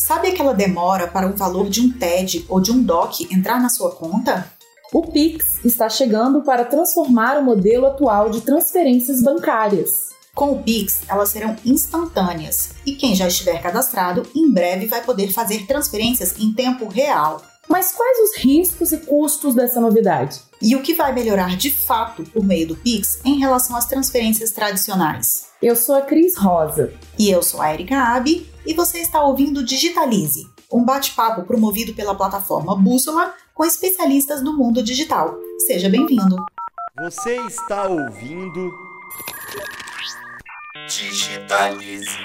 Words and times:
Sabe 0.00 0.28
aquela 0.28 0.54
demora 0.54 1.06
para 1.06 1.26
um 1.26 1.36
valor 1.36 1.68
de 1.68 1.82
um 1.82 1.92
TED 1.92 2.46
ou 2.48 2.58
de 2.58 2.72
um 2.72 2.82
DOC 2.82 3.28
entrar 3.30 3.60
na 3.60 3.68
sua 3.68 3.94
conta? 3.94 4.50
O 4.94 5.02
Pix 5.02 5.62
está 5.62 5.90
chegando 5.90 6.40
para 6.40 6.64
transformar 6.64 7.36
o 7.36 7.44
modelo 7.44 7.86
atual 7.86 8.30
de 8.30 8.40
transferências 8.40 9.22
bancárias. 9.22 10.08
Com 10.34 10.52
o 10.52 10.62
Pix, 10.62 11.02
elas 11.06 11.28
serão 11.28 11.54
instantâneas 11.66 12.70
e 12.86 12.94
quem 12.94 13.14
já 13.14 13.28
estiver 13.28 13.60
cadastrado 13.60 14.26
em 14.34 14.50
breve 14.50 14.86
vai 14.86 15.04
poder 15.04 15.30
fazer 15.32 15.66
transferências 15.66 16.34
em 16.38 16.50
tempo 16.54 16.88
real. 16.88 17.42
Mas 17.68 17.92
quais 17.92 18.18
os 18.20 18.42
riscos 18.42 18.92
e 18.92 18.98
custos 19.00 19.54
dessa 19.54 19.82
novidade? 19.82 20.40
E 20.62 20.76
o 20.76 20.82
que 20.82 20.92
vai 20.92 21.10
melhorar 21.10 21.56
de 21.56 21.70
fato 21.70 22.22
por 22.22 22.44
meio 22.44 22.68
do 22.68 22.76
Pix 22.76 23.22
em 23.24 23.38
relação 23.38 23.74
às 23.74 23.86
transferências 23.86 24.50
tradicionais? 24.50 25.46
Eu 25.62 25.74
sou 25.74 25.94
a 25.94 26.02
Cris 26.02 26.36
Rosa. 26.36 26.92
E 27.18 27.30
eu 27.30 27.42
sou 27.42 27.62
a 27.62 27.72
Erika 27.72 27.96
Abi 27.96 28.46
e 28.66 28.74
você 28.74 28.98
está 28.98 29.22
ouvindo 29.22 29.64
Digitalize, 29.64 30.46
um 30.70 30.84
bate-papo 30.84 31.44
promovido 31.44 31.94
pela 31.94 32.14
plataforma 32.14 32.76
Bússola 32.76 33.34
com 33.54 33.64
especialistas 33.64 34.42
do 34.42 34.54
mundo 34.54 34.82
digital. 34.82 35.34
Seja 35.66 35.88
bem-vindo. 35.88 36.36
Você 36.98 37.36
está 37.46 37.88
ouvindo 37.88 38.70
Digitalize. 40.86 42.18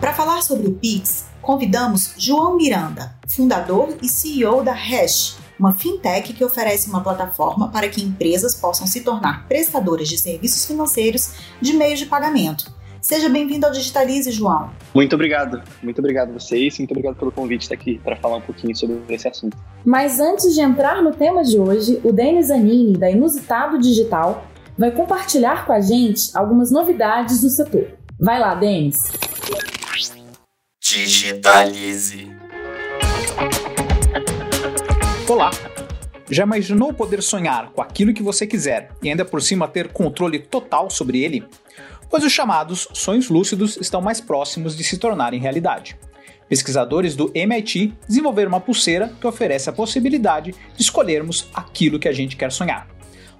Para 0.00 0.12
falar 0.12 0.42
sobre 0.42 0.68
o 0.68 0.74
Pix, 0.74 1.26
convidamos 1.40 2.14
João 2.18 2.56
Miranda, 2.56 3.14
fundador 3.26 3.96
e 4.02 4.08
CEO 4.08 4.62
da 4.62 4.72
Hash, 4.72 5.38
uma 5.58 5.74
fintech 5.74 6.34
que 6.34 6.44
oferece 6.44 6.88
uma 6.88 7.02
plataforma 7.02 7.68
para 7.68 7.88
que 7.88 8.02
empresas 8.02 8.54
possam 8.54 8.86
se 8.86 9.00
tornar 9.00 9.48
prestadoras 9.48 10.06
de 10.08 10.18
serviços 10.18 10.66
financeiros 10.66 11.32
de 11.62 11.72
meios 11.72 11.98
de 11.98 12.06
pagamento. 12.06 12.70
Seja 13.00 13.28
bem-vindo 13.28 13.64
ao 13.64 13.72
Digitalize, 13.72 14.30
João. 14.32 14.70
Muito 14.94 15.14
obrigado. 15.14 15.62
Muito 15.82 15.98
obrigado 16.00 16.30
a 16.30 16.32
vocês. 16.32 16.76
Muito 16.78 16.90
obrigado 16.90 17.14
pelo 17.14 17.32
convite 17.32 17.62
estar 17.62 17.74
aqui 17.74 17.98
para 17.98 18.16
falar 18.16 18.36
um 18.36 18.40
pouquinho 18.42 18.76
sobre 18.76 19.00
esse 19.08 19.28
assunto. 19.28 19.56
Mas 19.84 20.20
antes 20.20 20.52
de 20.54 20.60
entrar 20.60 21.02
no 21.02 21.12
tema 21.12 21.42
de 21.42 21.58
hoje, 21.58 22.00
o 22.04 22.12
Denis 22.12 22.50
Anini, 22.50 22.98
da 22.98 23.08
Inusitado 23.08 23.78
Digital, 23.78 24.44
vai 24.76 24.90
compartilhar 24.90 25.64
com 25.64 25.72
a 25.72 25.80
gente 25.80 26.36
algumas 26.36 26.70
novidades 26.70 27.40
do 27.40 27.48
setor. 27.48 27.86
Vai 28.18 28.40
lá, 28.40 28.54
Denis. 28.54 29.04
Digitalize. 30.88 32.30
Olá! 35.28 35.50
Já 36.30 36.44
imaginou 36.44 36.92
poder 36.92 37.20
sonhar 37.24 37.70
com 37.72 37.82
aquilo 37.82 38.14
que 38.14 38.22
você 38.22 38.46
quiser 38.46 38.92
e 39.02 39.10
ainda 39.10 39.24
por 39.24 39.42
cima 39.42 39.66
ter 39.66 39.88
controle 39.88 40.38
total 40.38 40.88
sobre 40.88 41.24
ele? 41.24 41.44
Pois 42.08 42.22
os 42.22 42.32
chamados 42.32 42.86
sonhos 42.92 43.28
lúcidos 43.28 43.76
estão 43.78 44.00
mais 44.00 44.20
próximos 44.20 44.76
de 44.76 44.84
se 44.84 44.96
tornarem 44.96 45.40
realidade. 45.40 45.98
Pesquisadores 46.48 47.16
do 47.16 47.32
MIT 47.34 47.92
desenvolveram 48.06 48.50
uma 48.50 48.60
pulseira 48.60 49.12
que 49.20 49.26
oferece 49.26 49.68
a 49.68 49.72
possibilidade 49.72 50.52
de 50.52 50.82
escolhermos 50.82 51.48
aquilo 51.52 51.98
que 51.98 52.06
a 52.06 52.12
gente 52.12 52.36
quer 52.36 52.52
sonhar. 52.52 52.95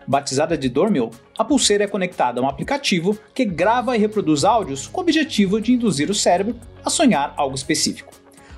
Batizada 0.07 0.57
de 0.57 0.69
Dormil, 0.69 1.11
a 1.37 1.45
pulseira 1.45 1.85
é 1.85 1.89
conectada 1.89 2.41
a 2.41 2.45
um 2.45 2.49
aplicativo 2.49 3.19
que 3.35 3.45
grava 3.45 3.97
e 3.97 3.99
reproduz 3.99 4.45
áudios 4.45 4.87
com 4.87 5.01
o 5.01 5.03
objetivo 5.03 5.61
de 5.61 5.73
induzir 5.73 6.11
o 6.11 6.15
cérebro 6.15 6.57
a 6.85 6.91
sonhar 6.91 7.35
algo 7.37 7.57
específico. 7.57 8.13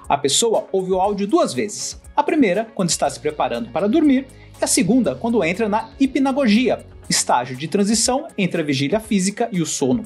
A 0.09 0.19
pessoa 0.19 0.67
ouve 0.71 0.93
o 0.93 1.01
áudio 1.01 1.27
duas 1.27 1.55
vezes, 1.55 2.01
a 2.15 2.23
primeira, 2.23 2.67
quando 2.75 2.91
está 2.91 3.09
se 3.09 3.21
preparando 3.21 3.71
para 3.71 3.89
dormir, 3.89 4.27
e 4.61 4.65
a 4.65 4.67
segunda, 4.67 5.15
quando 5.15 5.43
entra 5.45 5.69
na 5.69 5.91
hipnagogia, 6.01 6.85
estágio 7.09 7.57
de 7.57 7.69
transição 7.69 8.27
entre 8.37 8.61
a 8.61 8.65
vigília 8.65 9.01
física 9.01 9.49
e 9.53 9.63
o 9.63 9.67
sono. 9.67 10.05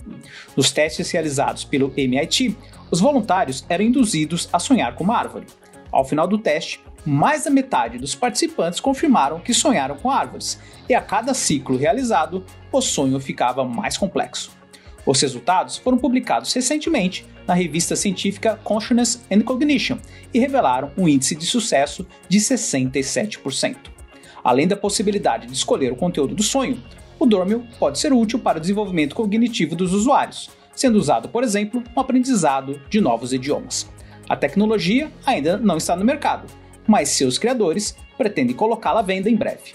Nos 0.57 0.71
testes 0.71 1.11
realizados 1.11 1.65
pelo 1.65 1.93
MIT, 1.97 2.57
os 2.91 3.01
voluntários 3.01 3.65
eram 3.69 3.85
induzidos 3.85 4.49
a 4.53 4.59
sonhar 4.59 4.95
com 4.95 5.05
uma 5.05 5.17
árvore. 5.17 5.47
Ao 5.91 6.05
final 6.05 6.27
do 6.29 6.39
teste, 6.39 6.81
mais 7.05 7.45
da 7.45 7.51
metade 7.51 7.99
dos 7.99 8.15
participantes 8.15 8.81
confirmaram 8.81 9.41
que 9.41 9.53
sonharam 9.53 9.97
com 9.97 10.11
árvores, 10.11 10.59
e 10.89 10.95
a 10.95 11.01
cada 11.01 11.35
ciclo 11.35 11.77
realizado, 11.77 12.45
o 12.71 12.81
sonho 12.81 13.19
ficava 13.19 13.65
mais 13.65 13.97
complexo. 13.97 14.53
Os 15.05 15.21
resultados 15.21 15.77
foram 15.77 15.99
publicados 15.99 16.53
recentemente 16.53 17.27
na 17.47 17.55
revista 17.55 17.97
científica 17.97 18.59
Consciousness 18.63 19.25
and 19.31 19.41
Cognition 19.41 19.99
e 20.33 20.39
revelaram 20.39 20.93
um 20.97 21.09
índice 21.09 21.35
de 21.35 21.45
sucesso 21.45 22.07
de 22.29 22.39
67%. 22.39 23.77
Além 24.45 24.69
da 24.69 24.77
possibilidade 24.77 25.47
de 25.47 25.53
escolher 25.53 25.93
o 25.93 25.97
conteúdo 25.97 26.35
do 26.35 26.43
sonho, 26.43 26.81
o 27.19 27.27
Dormil 27.27 27.67
pode 27.79 27.99
ser 27.99 28.13
útil 28.13 28.39
para 28.39 28.59
o 28.59 28.61
desenvolvimento 28.61 29.15
cognitivo 29.15 29.75
dos 29.75 29.93
usuários, 29.93 30.51
sendo 30.75 30.99
usado, 30.99 31.29
por 31.29 31.43
exemplo, 31.43 31.83
no 31.95 32.03
aprendizado 32.03 32.81
de 32.89 33.01
novos 33.01 33.33
idiomas. 33.33 33.89
A 34.29 34.37
tecnologia 34.37 35.11
ainda 35.27 35.57
não 35.57 35.77
está 35.77 35.95
no 35.95 36.05
mercado, 36.05 36.47
mas 36.87 37.11
seus 37.11 37.39
criadores 37.39 37.97
pretendem 38.17 38.55
colocá-la 38.55 39.01
à 39.01 39.03
venda 39.03 39.31
em 39.31 39.37
breve. 39.37 39.75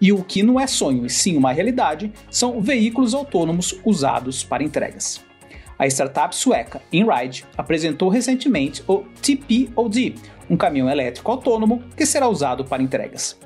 E 0.00 0.12
o 0.12 0.24
que 0.24 0.42
não 0.42 0.58
é 0.58 0.66
sonho 0.66 1.04
e 1.04 1.10
sim 1.10 1.36
uma 1.36 1.52
realidade 1.52 2.12
são 2.30 2.60
veículos 2.60 3.14
autônomos 3.14 3.78
usados 3.84 4.42
para 4.42 4.62
entregas. 4.62 5.22
A 5.78 5.86
startup 5.86 6.34
sueca 6.34 6.80
InRide 6.92 7.44
apresentou 7.56 8.08
recentemente 8.08 8.82
o 8.86 9.04
TPOD, 9.22 10.14
um 10.48 10.56
caminhão 10.56 10.90
elétrico 10.90 11.30
autônomo 11.30 11.82
que 11.96 12.04
será 12.04 12.28
usado 12.28 12.64
para 12.64 12.82
entregas. 12.82 13.38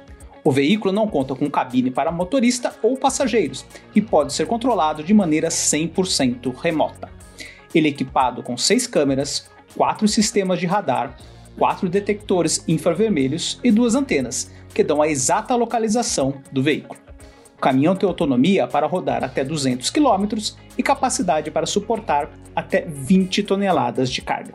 O 0.42 0.52
veículo 0.52 0.92
não 0.92 1.08
conta 1.08 1.34
com 1.34 1.50
cabine 1.50 1.90
para 1.90 2.12
motorista 2.12 2.74
ou 2.82 2.96
passageiros 2.96 3.64
e 3.94 4.00
pode 4.00 4.32
ser 4.32 4.46
controlado 4.46 5.02
de 5.02 5.14
maneira 5.14 5.48
100% 5.48 6.54
remota. 6.56 7.08
Ele 7.74 7.88
é 7.88 7.90
equipado 7.90 8.42
com 8.42 8.56
seis 8.56 8.86
câmeras, 8.86 9.48
quatro 9.74 10.06
sistemas 10.06 10.60
de 10.60 10.66
radar, 10.66 11.16
quatro 11.58 11.88
detectores 11.88 12.64
infravermelhos 12.66 13.60
e 13.62 13.70
duas 13.70 13.94
antenas, 13.94 14.50
que 14.72 14.82
dão 14.82 15.00
a 15.00 15.08
exata 15.08 15.54
localização 15.54 16.42
do 16.50 16.62
veículo. 16.62 16.98
O 17.56 17.60
caminhão 17.60 17.94
tem 17.96 18.08
autonomia 18.08 18.66
para 18.66 18.86
rodar 18.86 19.22
até 19.24 19.44
200 19.44 19.88
km 19.90 20.26
e 20.76 20.82
capacidade 20.82 21.50
para 21.50 21.66
suportar 21.66 22.30
até 22.54 22.84
20 22.86 23.42
toneladas 23.44 24.10
de 24.10 24.20
carga. 24.20 24.54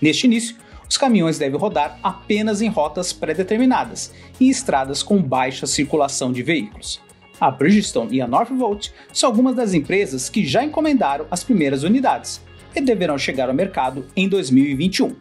Neste 0.00 0.26
início, 0.26 0.56
os 0.88 0.96
caminhões 0.96 1.38
devem 1.38 1.58
rodar 1.58 1.98
apenas 2.02 2.62
em 2.62 2.68
rotas 2.68 3.12
pré-determinadas 3.12 4.12
e 4.40 4.48
estradas 4.48 5.02
com 5.02 5.22
baixa 5.22 5.66
circulação 5.66 6.32
de 6.32 6.42
veículos. 6.42 7.00
A 7.40 7.50
Bridgestone 7.50 8.16
e 8.16 8.20
a 8.20 8.26
Northvolt 8.26 8.88
são 9.12 9.28
algumas 9.28 9.54
das 9.54 9.74
empresas 9.74 10.28
que 10.28 10.44
já 10.44 10.64
encomendaram 10.64 11.26
as 11.30 11.44
primeiras 11.44 11.84
unidades 11.84 12.40
e 12.74 12.80
deverão 12.80 13.18
chegar 13.18 13.48
ao 13.48 13.54
mercado 13.54 14.06
em 14.16 14.28
2021. 14.28 15.14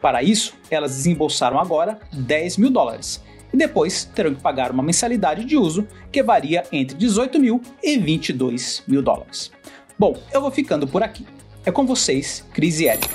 Para 0.00 0.22
isso, 0.22 0.54
elas 0.70 0.96
desembolsaram 0.96 1.58
agora 1.58 1.98
10 2.12 2.56
mil 2.56 2.70
dólares, 2.70 3.22
e 3.52 3.56
depois 3.56 4.04
terão 4.04 4.34
que 4.34 4.40
pagar 4.40 4.70
uma 4.70 4.82
mensalidade 4.82 5.44
de 5.44 5.56
uso 5.56 5.86
que 6.12 6.22
varia 6.22 6.64
entre 6.70 6.96
18 6.96 7.38
mil 7.38 7.60
e 7.82 7.98
22 7.98 8.84
mil 8.86 9.02
dólares. 9.02 9.50
Bom, 9.98 10.16
eu 10.32 10.40
vou 10.40 10.50
ficando 10.50 10.86
por 10.86 11.02
aqui. 11.02 11.26
É 11.64 11.72
com 11.72 11.84
vocês, 11.84 12.44
Cris 12.52 12.80
e 12.80 12.86
Eric. 12.86 13.08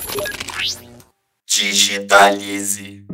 Digitalize. 1.46 3.04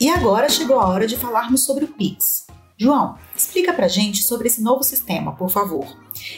E 0.00 0.08
agora 0.08 0.48
chegou 0.48 0.80
a 0.80 0.88
hora 0.88 1.06
de 1.06 1.16
falarmos 1.16 1.64
sobre 1.64 1.84
o 1.84 1.88
Pix. 1.88 2.46
João, 2.78 3.18
explica 3.36 3.74
pra 3.74 3.86
gente 3.86 4.22
sobre 4.22 4.48
esse 4.48 4.62
novo 4.62 4.82
sistema, 4.82 5.36
por 5.36 5.50
favor. 5.50 5.86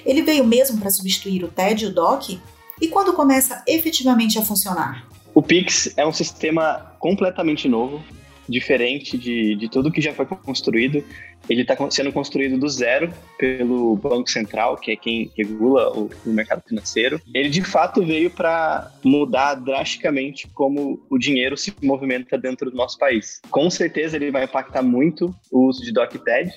Ele 0.05 0.23
veio 0.23 0.45
mesmo 0.45 0.79
para 0.79 0.91
substituir 0.91 1.45
o 1.45 1.49
TED 1.49 1.85
e 1.85 1.87
o 1.89 1.95
DOC? 1.95 2.41
E 2.81 2.89
quando 2.89 3.13
começa 3.13 3.63
efetivamente 3.67 4.39
a 4.39 4.43
funcionar? 4.43 5.07
O 5.35 5.41
Pix 5.41 5.93
é 5.97 6.07
um 6.07 6.13
sistema 6.13 6.95
completamente 6.99 7.69
novo, 7.69 8.03
diferente 8.49 9.17
de, 9.17 9.55
de 9.55 9.69
tudo 9.69 9.91
que 9.91 10.01
já 10.01 10.13
foi 10.13 10.27
construído. 10.27 11.03
Ele 11.49 11.63
está 11.63 11.77
sendo 11.91 12.13
construído 12.13 12.59
do 12.59 12.69
zero 12.69 13.13
pelo 13.39 13.97
Banco 13.97 14.31
Central, 14.31 14.77
que 14.77 14.93
é 14.93 14.97
quem 14.97 15.31
regula 15.37 15.91
o, 15.97 16.11
o 16.25 16.31
mercado 16.31 16.63
financeiro. 16.69 17.21
Ele 17.35 17.49
de 17.49 17.63
fato 17.63 18.05
veio 18.05 18.31
para 18.31 18.93
mudar 19.03 19.55
drasticamente 19.55 20.49
como 20.55 21.05
o 21.11 21.19
dinheiro 21.19 21.57
se 21.57 21.73
movimenta 21.83 22.39
dentro 22.39 22.71
do 22.71 22.77
nosso 22.77 22.99
país. 22.99 23.41
Com 23.51 23.69
certeza 23.71 24.17
ele 24.17 24.31
vai 24.31 24.45
impactar 24.45 24.83
muito 24.83 25.35
o 25.51 25.69
uso 25.69 25.83
de 25.83 25.93
DocTed, 25.93 26.53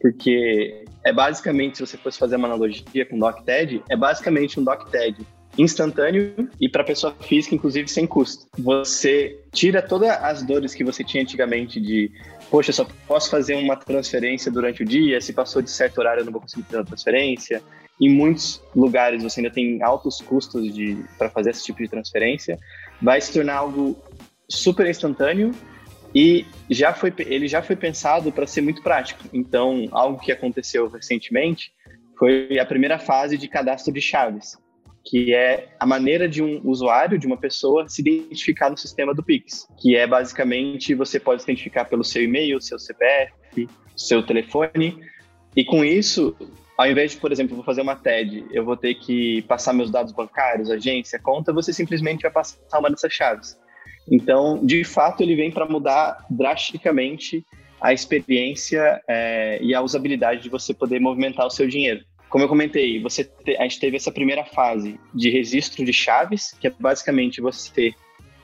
porque 0.00 0.84
é 1.08 1.12
basicamente, 1.12 1.78
se 1.78 1.86
você 1.86 1.96
fosse 1.96 2.18
fazer 2.18 2.36
uma 2.36 2.48
analogia 2.48 3.06
com 3.06 3.18
DocTed, 3.18 3.82
é 3.88 3.96
basicamente 3.96 4.60
um 4.60 4.64
DocTed 4.64 5.16
instantâneo 5.56 6.48
e 6.60 6.68
para 6.68 6.84
pessoa 6.84 7.14
física, 7.20 7.54
inclusive, 7.54 7.88
sem 7.88 8.06
custo. 8.06 8.46
Você 8.58 9.40
tira 9.50 9.80
todas 9.80 10.10
as 10.10 10.42
dores 10.42 10.74
que 10.74 10.84
você 10.84 11.02
tinha 11.02 11.22
antigamente 11.22 11.80
de, 11.80 12.10
poxa, 12.50 12.72
só 12.72 12.86
posso 13.06 13.30
fazer 13.30 13.54
uma 13.54 13.74
transferência 13.74 14.52
durante 14.52 14.82
o 14.82 14.86
dia, 14.86 15.18
se 15.20 15.32
passou 15.32 15.62
de 15.62 15.70
certo 15.70 15.98
horário 15.98 16.20
eu 16.20 16.24
não 16.26 16.32
vou 16.32 16.42
conseguir 16.42 16.64
fazer 16.64 16.80
a 16.80 16.84
transferência. 16.84 17.62
Em 18.00 18.10
muitos 18.10 18.62
lugares 18.76 19.22
você 19.22 19.40
ainda 19.40 19.52
tem 19.52 19.82
altos 19.82 20.20
custos 20.20 20.62
para 21.16 21.30
fazer 21.30 21.50
esse 21.50 21.64
tipo 21.64 21.82
de 21.82 21.88
transferência. 21.88 22.58
Vai 23.00 23.20
se 23.20 23.32
tornar 23.32 23.56
algo 23.56 23.96
super 24.48 24.86
instantâneo 24.86 25.52
E 26.14 26.46
já 26.70 26.94
foi, 26.94 27.12
ele 27.18 27.46
já 27.46 27.62
foi 27.62 27.76
pensado 27.76 28.32
para 28.32 28.46
ser 28.46 28.60
muito 28.60 28.82
prático. 28.82 29.24
Então, 29.32 29.88
algo 29.92 30.18
que 30.18 30.32
aconteceu 30.32 30.88
recentemente 30.88 31.72
foi 32.18 32.58
a 32.58 32.66
primeira 32.66 32.98
fase 32.98 33.38
de 33.38 33.46
cadastro 33.48 33.92
de 33.92 34.00
chaves, 34.00 34.56
que 35.04 35.34
é 35.34 35.68
a 35.78 35.86
maneira 35.86 36.28
de 36.28 36.42
um 36.42 36.60
usuário, 36.64 37.18
de 37.18 37.26
uma 37.26 37.36
pessoa, 37.36 37.88
se 37.88 38.00
identificar 38.00 38.70
no 38.70 38.76
sistema 38.76 39.14
do 39.14 39.22
Pix, 39.22 39.68
que 39.78 39.96
é 39.96 40.06
basicamente 40.06 40.94
você 40.94 41.20
pode 41.20 41.42
se 41.42 41.50
identificar 41.50 41.84
pelo 41.84 42.02
seu 42.02 42.22
e-mail, 42.22 42.60
seu 42.60 42.78
CPF, 42.78 43.68
seu 43.96 44.22
telefone, 44.24 44.98
e 45.56 45.64
com 45.64 45.84
isso, 45.84 46.36
ao 46.76 46.86
invés 46.86 47.12
de, 47.12 47.18
por 47.18 47.32
exemplo, 47.32 47.56
vou 47.56 47.64
fazer 47.64 47.80
uma 47.80 47.96
TED, 47.96 48.46
eu 48.52 48.64
vou 48.64 48.76
ter 48.76 48.94
que 48.94 49.42
passar 49.42 49.72
meus 49.72 49.90
dados 49.90 50.12
bancários, 50.12 50.70
agência, 50.70 51.18
conta, 51.18 51.52
você 51.52 51.72
simplesmente 51.72 52.22
vai 52.22 52.30
passar 52.30 52.78
uma 52.78 52.90
dessas 52.90 53.12
chaves. 53.12 53.58
Então, 54.10 54.64
de 54.64 54.84
fato, 54.84 55.22
ele 55.22 55.34
vem 55.34 55.50
para 55.50 55.66
mudar 55.66 56.24
drasticamente 56.30 57.44
a 57.80 57.92
experiência 57.92 59.00
é, 59.06 59.58
e 59.62 59.74
a 59.74 59.80
usabilidade 59.80 60.42
de 60.42 60.48
você 60.48 60.74
poder 60.74 61.00
movimentar 61.00 61.46
o 61.46 61.50
seu 61.50 61.68
dinheiro. 61.68 62.04
Como 62.28 62.44
eu 62.44 62.48
comentei, 62.48 63.00
você 63.00 63.24
te, 63.24 63.56
a 63.56 63.62
gente 63.62 63.80
teve 63.80 63.96
essa 63.96 64.12
primeira 64.12 64.44
fase 64.44 64.98
de 65.14 65.30
registro 65.30 65.84
de 65.84 65.92
chaves, 65.92 66.54
que 66.60 66.66
é 66.66 66.72
basicamente 66.78 67.40
você, 67.40 67.94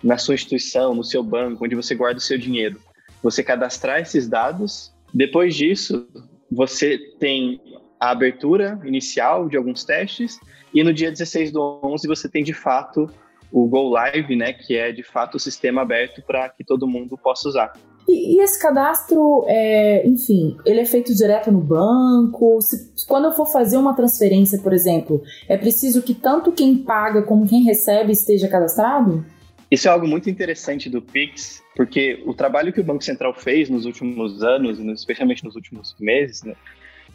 na 0.02 0.16
sua 0.16 0.34
instituição, 0.34 0.94
no 0.94 1.04
seu 1.04 1.22
banco, 1.22 1.64
onde 1.64 1.74
você 1.74 1.94
guarda 1.94 2.18
o 2.18 2.22
seu 2.22 2.38
dinheiro, 2.38 2.80
você 3.22 3.42
cadastrar 3.42 4.00
esses 4.00 4.28
dados. 4.28 4.94
Depois 5.12 5.54
disso, 5.54 6.06
você 6.50 6.98
tem 7.18 7.60
a 8.00 8.10
abertura 8.10 8.80
inicial 8.84 9.48
de 9.48 9.56
alguns 9.56 9.84
testes, 9.84 10.38
e 10.72 10.82
no 10.82 10.92
dia 10.92 11.10
16 11.10 11.52
do 11.52 11.80
11 11.82 12.06
você 12.06 12.28
tem 12.28 12.42
de 12.42 12.52
fato 12.52 13.10
o 13.54 13.68
Go 13.68 13.88
Live, 13.88 14.34
né, 14.34 14.52
que 14.52 14.76
é 14.76 14.90
de 14.90 15.04
fato 15.04 15.36
o 15.36 15.38
sistema 15.38 15.82
aberto 15.82 16.20
para 16.26 16.48
que 16.48 16.64
todo 16.64 16.88
mundo 16.88 17.16
possa 17.16 17.48
usar. 17.48 17.72
E, 18.08 18.34
e 18.36 18.42
esse 18.42 18.60
cadastro, 18.60 19.44
é, 19.46 20.04
enfim, 20.04 20.56
ele 20.66 20.80
é 20.80 20.84
feito 20.84 21.14
direto 21.14 21.52
no 21.52 21.60
banco? 21.60 22.60
Se, 22.60 22.92
quando 23.06 23.26
eu 23.26 23.32
for 23.32 23.46
fazer 23.46 23.76
uma 23.76 23.94
transferência, 23.94 24.58
por 24.58 24.72
exemplo, 24.72 25.22
é 25.48 25.56
preciso 25.56 26.02
que 26.02 26.14
tanto 26.14 26.50
quem 26.50 26.78
paga 26.78 27.22
como 27.22 27.46
quem 27.46 27.62
recebe 27.62 28.10
esteja 28.10 28.48
cadastrado? 28.48 29.24
Isso 29.70 29.86
é 29.86 29.90
algo 29.92 30.08
muito 30.08 30.28
interessante 30.28 30.90
do 30.90 31.00
Pix, 31.00 31.62
porque 31.76 32.24
o 32.26 32.34
trabalho 32.34 32.72
que 32.72 32.80
o 32.80 32.84
Banco 32.84 33.04
Central 33.04 33.32
fez 33.32 33.70
nos 33.70 33.86
últimos 33.86 34.42
anos, 34.42 34.80
especialmente 34.80 35.44
nos 35.44 35.54
últimos 35.54 35.94
meses, 36.00 36.42
né, 36.42 36.56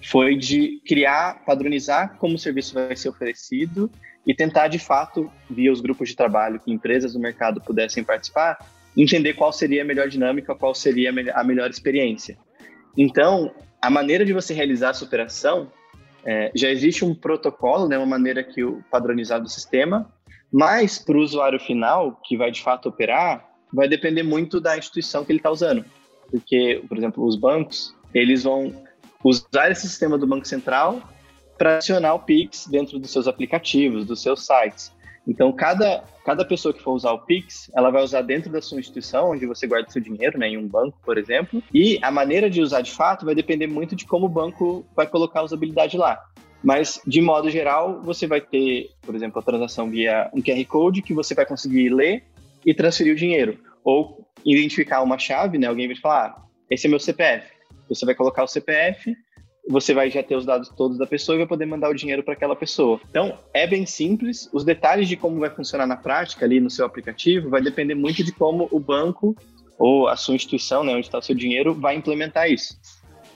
foi 0.02 0.38
de 0.38 0.82
criar, 0.88 1.44
padronizar 1.46 2.18
como 2.18 2.36
o 2.36 2.40
serviço 2.40 2.76
vai 2.76 2.96
ser 2.96 3.10
oferecido 3.10 3.92
e 4.30 4.34
tentar, 4.36 4.68
de 4.68 4.78
fato, 4.78 5.28
via 5.50 5.72
os 5.72 5.82
grupos 5.82 6.10
de 6.10 6.16
trabalho 6.16 6.60
que 6.60 6.72
empresas 6.72 7.14
do 7.14 7.20
mercado 7.20 7.60
pudessem 7.60 8.04
participar, 8.04 8.64
entender 8.96 9.34
qual 9.34 9.52
seria 9.52 9.82
a 9.82 9.86
melhor 9.86 10.08
dinâmica, 10.08 10.54
qual 10.54 10.76
seria 10.76 11.10
a 11.34 11.44
melhor 11.44 11.68
experiência. 11.68 12.38
Então, 12.96 13.52
a 13.82 13.90
maneira 13.90 14.24
de 14.24 14.32
você 14.32 14.54
realizar 14.54 14.90
essa 14.90 15.04
operação, 15.04 15.72
é, 16.24 16.52
já 16.54 16.70
existe 16.70 17.04
um 17.04 17.16
protocolo, 17.16 17.88
né, 17.88 17.98
uma 17.98 18.06
maneira 18.06 18.44
que 18.44 18.64
o 18.64 18.84
padronizado 18.92 19.46
do 19.46 19.50
sistema, 19.50 20.14
mas 20.54 21.00
para 21.00 21.18
o 21.18 21.22
usuário 21.22 21.60
final, 21.60 22.22
que 22.24 22.38
vai 22.38 22.52
de 22.52 22.62
fato 22.62 22.90
operar, 22.90 23.50
vai 23.74 23.88
depender 23.88 24.22
muito 24.22 24.62
da 24.62 24.78
instituição 24.78 25.26
que 25.26 25.32
ele 25.32 25.40
está 25.40 25.50
usando. 25.50 25.84
Porque, 26.30 26.84
por 26.88 26.96
exemplo, 27.00 27.26
os 27.26 27.36
bancos, 27.36 27.96
eles 28.14 28.44
vão 28.44 28.72
usar 29.24 29.72
esse 29.72 29.88
sistema 29.88 30.20
do 30.20 30.28
Banco 30.28 30.48
Central 30.48 31.02
para 31.60 31.78
acionar 31.78 32.16
o 32.16 32.20
Pix 32.20 32.66
dentro 32.66 32.98
dos 32.98 33.12
seus 33.12 33.28
aplicativos, 33.28 34.06
dos 34.06 34.22
seus 34.22 34.46
sites. 34.46 34.92
Então, 35.28 35.52
cada, 35.52 36.04
cada 36.26 36.46
pessoa 36.46 36.74
que 36.74 36.82
for 36.82 36.94
usar 36.94 37.12
o 37.12 37.20
Pix, 37.20 37.70
ela 37.76 37.92
vai 37.92 38.02
usar 38.02 38.22
dentro 38.22 38.50
da 38.50 38.62
sua 38.62 38.80
instituição, 38.80 39.32
onde 39.32 39.46
você 39.46 39.68
guarda 39.68 39.92
seu 39.92 40.02
dinheiro, 40.02 40.40
né, 40.40 40.48
em 40.48 40.58
um 40.58 40.68
banco, 40.68 40.98
por 41.04 41.18
exemplo. 41.18 41.62
E 41.72 42.00
a 42.02 42.10
maneira 42.10 42.50
de 42.50 42.62
usar 42.62 42.82
de 42.82 42.92
fato 42.92 43.26
vai 43.26 43.36
depender 43.36 43.68
muito 43.68 43.96
de 43.96 44.06
como 44.06 44.26
o 44.26 44.30
banco 44.30 44.86
vai 44.96 45.06
colocar 45.06 45.42
a 45.42 45.44
usabilidade 45.44 45.98
lá. 45.98 46.20
Mas, 46.64 47.00
de 47.06 47.22
modo 47.22 47.50
geral, 47.50 48.02
você 48.02 48.26
vai 48.26 48.42
ter, 48.42 48.90
por 49.02 49.14
exemplo, 49.14 49.40
a 49.40 49.44
transação 49.44 49.90
via 49.90 50.30
um 50.34 50.42
QR 50.42 50.66
Code 50.66 51.02
que 51.02 51.14
você 51.14 51.36
vai 51.36 51.46
conseguir 51.46 51.90
ler 51.90 52.24
e 52.66 52.74
transferir 52.74 53.14
o 53.14 53.18
dinheiro. 53.18 53.60
Ou 53.84 54.26
identificar 54.46 55.02
uma 55.02 55.18
chave, 55.18 55.58
né? 55.58 55.68
Alguém 55.68 55.88
vai 55.88 55.96
falar, 55.96 56.26
ah, 56.26 56.42
esse 56.70 56.88
é 56.88 56.90
meu 56.90 57.00
CPF. 57.00 57.48
Você 57.88 58.06
vai 58.06 58.16
colocar 58.16 58.44
o 58.44 58.48
CPF 58.48 59.16
você 59.70 59.94
vai 59.94 60.10
já 60.10 60.24
ter 60.24 60.36
os 60.36 60.46
dados 60.46 60.68
todos 60.70 60.98
da 60.98 61.06
pessoa 61.06 61.36
e 61.36 61.38
vai 61.38 61.48
poder 61.48 61.68
mandar 61.68 61.92
o 61.92 61.94
dinheiro 61.94 62.24
para 62.24 62.34
aquela 62.34 62.56
pessoa. 62.56 63.00
Então, 63.08 63.38
é 63.54 63.68
bem 63.68 63.86
simples. 63.86 64.50
Os 64.52 64.66
detalhes 64.66 65.08
de 65.08 65.16
como 65.16 65.40
vai 65.40 65.52
funcionar 65.52 65.86
na 65.86 65.96
prática 65.96 66.44
ali 66.44 66.60
no 66.60 66.72
seu 66.72 66.88
aplicativo 66.88 67.52
vai 67.52 67.62
depender 67.62 67.94
muito 67.94 68.24
de 68.24 68.32
como 68.32 68.68
o 68.72 68.80
banco 68.80 69.36
ou 69.78 70.08
a 70.08 70.18
sua 70.18 70.34
instituição, 70.34 70.84
né, 70.84 70.92
onde 70.94 71.06
está 71.06 71.20
o 71.20 71.22
seu 71.22 71.36
dinheiro, 71.36 71.76
vai 71.76 71.96
implementar 71.96 72.50
isso. 72.50 72.80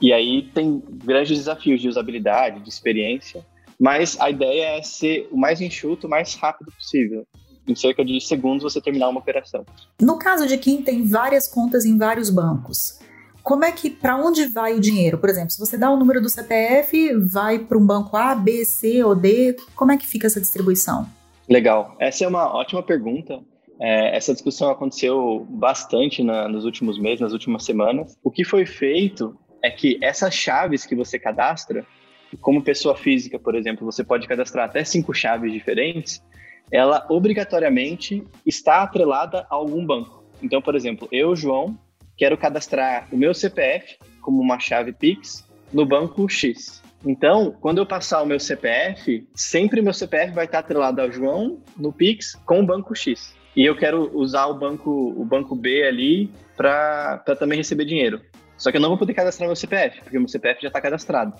E 0.01 0.11
aí 0.11 0.49
tem 0.53 0.83
grandes 1.05 1.37
desafios 1.37 1.79
de 1.79 1.87
usabilidade, 1.87 2.61
de 2.61 2.67
experiência, 2.67 3.45
mas 3.79 4.19
a 4.19 4.29
ideia 4.29 4.77
é 4.77 4.81
ser 4.81 5.29
o 5.31 5.37
mais 5.37 5.61
enxuto, 5.61 6.07
o 6.07 6.09
mais 6.09 6.33
rápido 6.33 6.71
possível. 6.71 7.27
Em 7.67 7.75
cerca 7.75 8.03
de 8.03 8.19
segundos 8.19 8.63
você 8.63 8.81
terminar 8.81 9.07
uma 9.07 9.19
operação. 9.19 9.63
No 10.01 10.17
caso 10.17 10.47
de 10.47 10.57
quem 10.57 10.81
tem 10.81 11.05
várias 11.05 11.47
contas 11.47 11.85
em 11.85 11.97
vários 11.97 12.29
bancos, 12.29 12.99
como 13.43 13.65
é 13.65 13.71
que, 13.73 13.89
para 13.89 14.15
onde 14.15 14.45
vai 14.45 14.73
o 14.73 14.79
dinheiro? 14.79 15.17
Por 15.17 15.29
exemplo, 15.29 15.51
se 15.51 15.59
você 15.59 15.77
dá 15.77 15.91
o 15.91 15.97
número 15.97 16.21
do 16.21 16.29
CPF, 16.29 17.13
vai 17.29 17.59
para 17.59 17.77
um 17.77 17.85
banco 17.85 18.15
A, 18.15 18.33
B, 18.33 18.63
C 18.63 19.03
ou 19.03 19.13
D, 19.13 19.57
como 19.75 19.91
é 19.91 19.97
que 19.97 20.07
fica 20.07 20.27
essa 20.27 20.39
distribuição? 20.39 21.05
Legal, 21.49 21.95
essa 21.99 22.23
é 22.23 22.27
uma 22.27 22.55
ótima 22.55 22.81
pergunta. 22.81 23.41
É, 23.81 24.15
essa 24.15 24.31
discussão 24.31 24.71
aconteceu 24.71 25.45
bastante 25.49 26.23
na, 26.23 26.47
nos 26.47 26.63
últimos 26.63 26.97
meses, 26.97 27.19
nas 27.19 27.33
últimas 27.33 27.65
semanas. 27.65 28.17
O 28.23 28.31
que 28.31 28.45
foi 28.45 28.65
feito 28.65 29.37
é 29.61 29.69
que 29.69 29.99
essas 30.01 30.33
chaves 30.33 30.85
que 30.85 30.95
você 30.95 31.19
cadastra, 31.19 31.85
como 32.39 32.63
pessoa 32.63 32.95
física, 32.95 33.37
por 33.37 33.55
exemplo, 33.55 33.85
você 33.85 34.05
pode 34.05 34.25
cadastrar 34.25 34.69
até 34.69 34.85
cinco 34.85 35.13
chaves 35.13 35.51
diferentes, 35.51 36.23
ela 36.71 37.05
obrigatoriamente 37.09 38.23
está 38.45 38.83
atrelada 38.83 39.45
a 39.49 39.55
algum 39.55 39.85
banco. 39.85 40.23
Então, 40.41 40.61
por 40.61 40.75
exemplo, 40.75 41.07
eu, 41.11 41.35
João, 41.35 41.77
quero 42.17 42.37
cadastrar 42.37 43.07
o 43.11 43.17
meu 43.17 43.33
CPF 43.33 43.97
como 44.21 44.41
uma 44.41 44.59
chave 44.59 44.93
Pix 44.93 45.47
no 45.71 45.85
banco 45.85 46.29
X. 46.29 46.81
Então, 47.05 47.51
quando 47.59 47.79
eu 47.79 47.85
passar 47.85 48.21
o 48.21 48.25
meu 48.25 48.39
CPF, 48.39 49.27
sempre 49.35 49.81
meu 49.81 49.93
CPF 49.93 50.33
vai 50.33 50.45
estar 50.45 50.59
atrelado 50.59 51.01
ao 51.01 51.11
João 51.11 51.61
no 51.75 51.91
Pix 51.91 52.33
com 52.45 52.61
o 52.61 52.65
banco 52.65 52.95
X. 52.95 53.35
E 53.55 53.65
eu 53.65 53.75
quero 53.75 54.15
usar 54.17 54.45
o 54.47 54.57
banco, 54.57 54.89
o 54.89 55.25
banco 55.25 55.55
B 55.55 55.83
ali 55.83 56.31
para 56.55 57.17
também 57.37 57.57
receber 57.57 57.85
dinheiro. 57.85 58.21
Só 58.57 58.71
que 58.71 58.77
eu 58.77 58.81
não 58.81 58.89
vou 58.89 58.97
poder 58.97 59.13
cadastrar 59.13 59.47
meu 59.47 59.55
CPF, 59.55 60.01
porque 60.01 60.17
meu 60.17 60.27
CPF 60.27 60.61
já 60.61 60.69
está 60.69 60.79
cadastrado. 60.79 61.33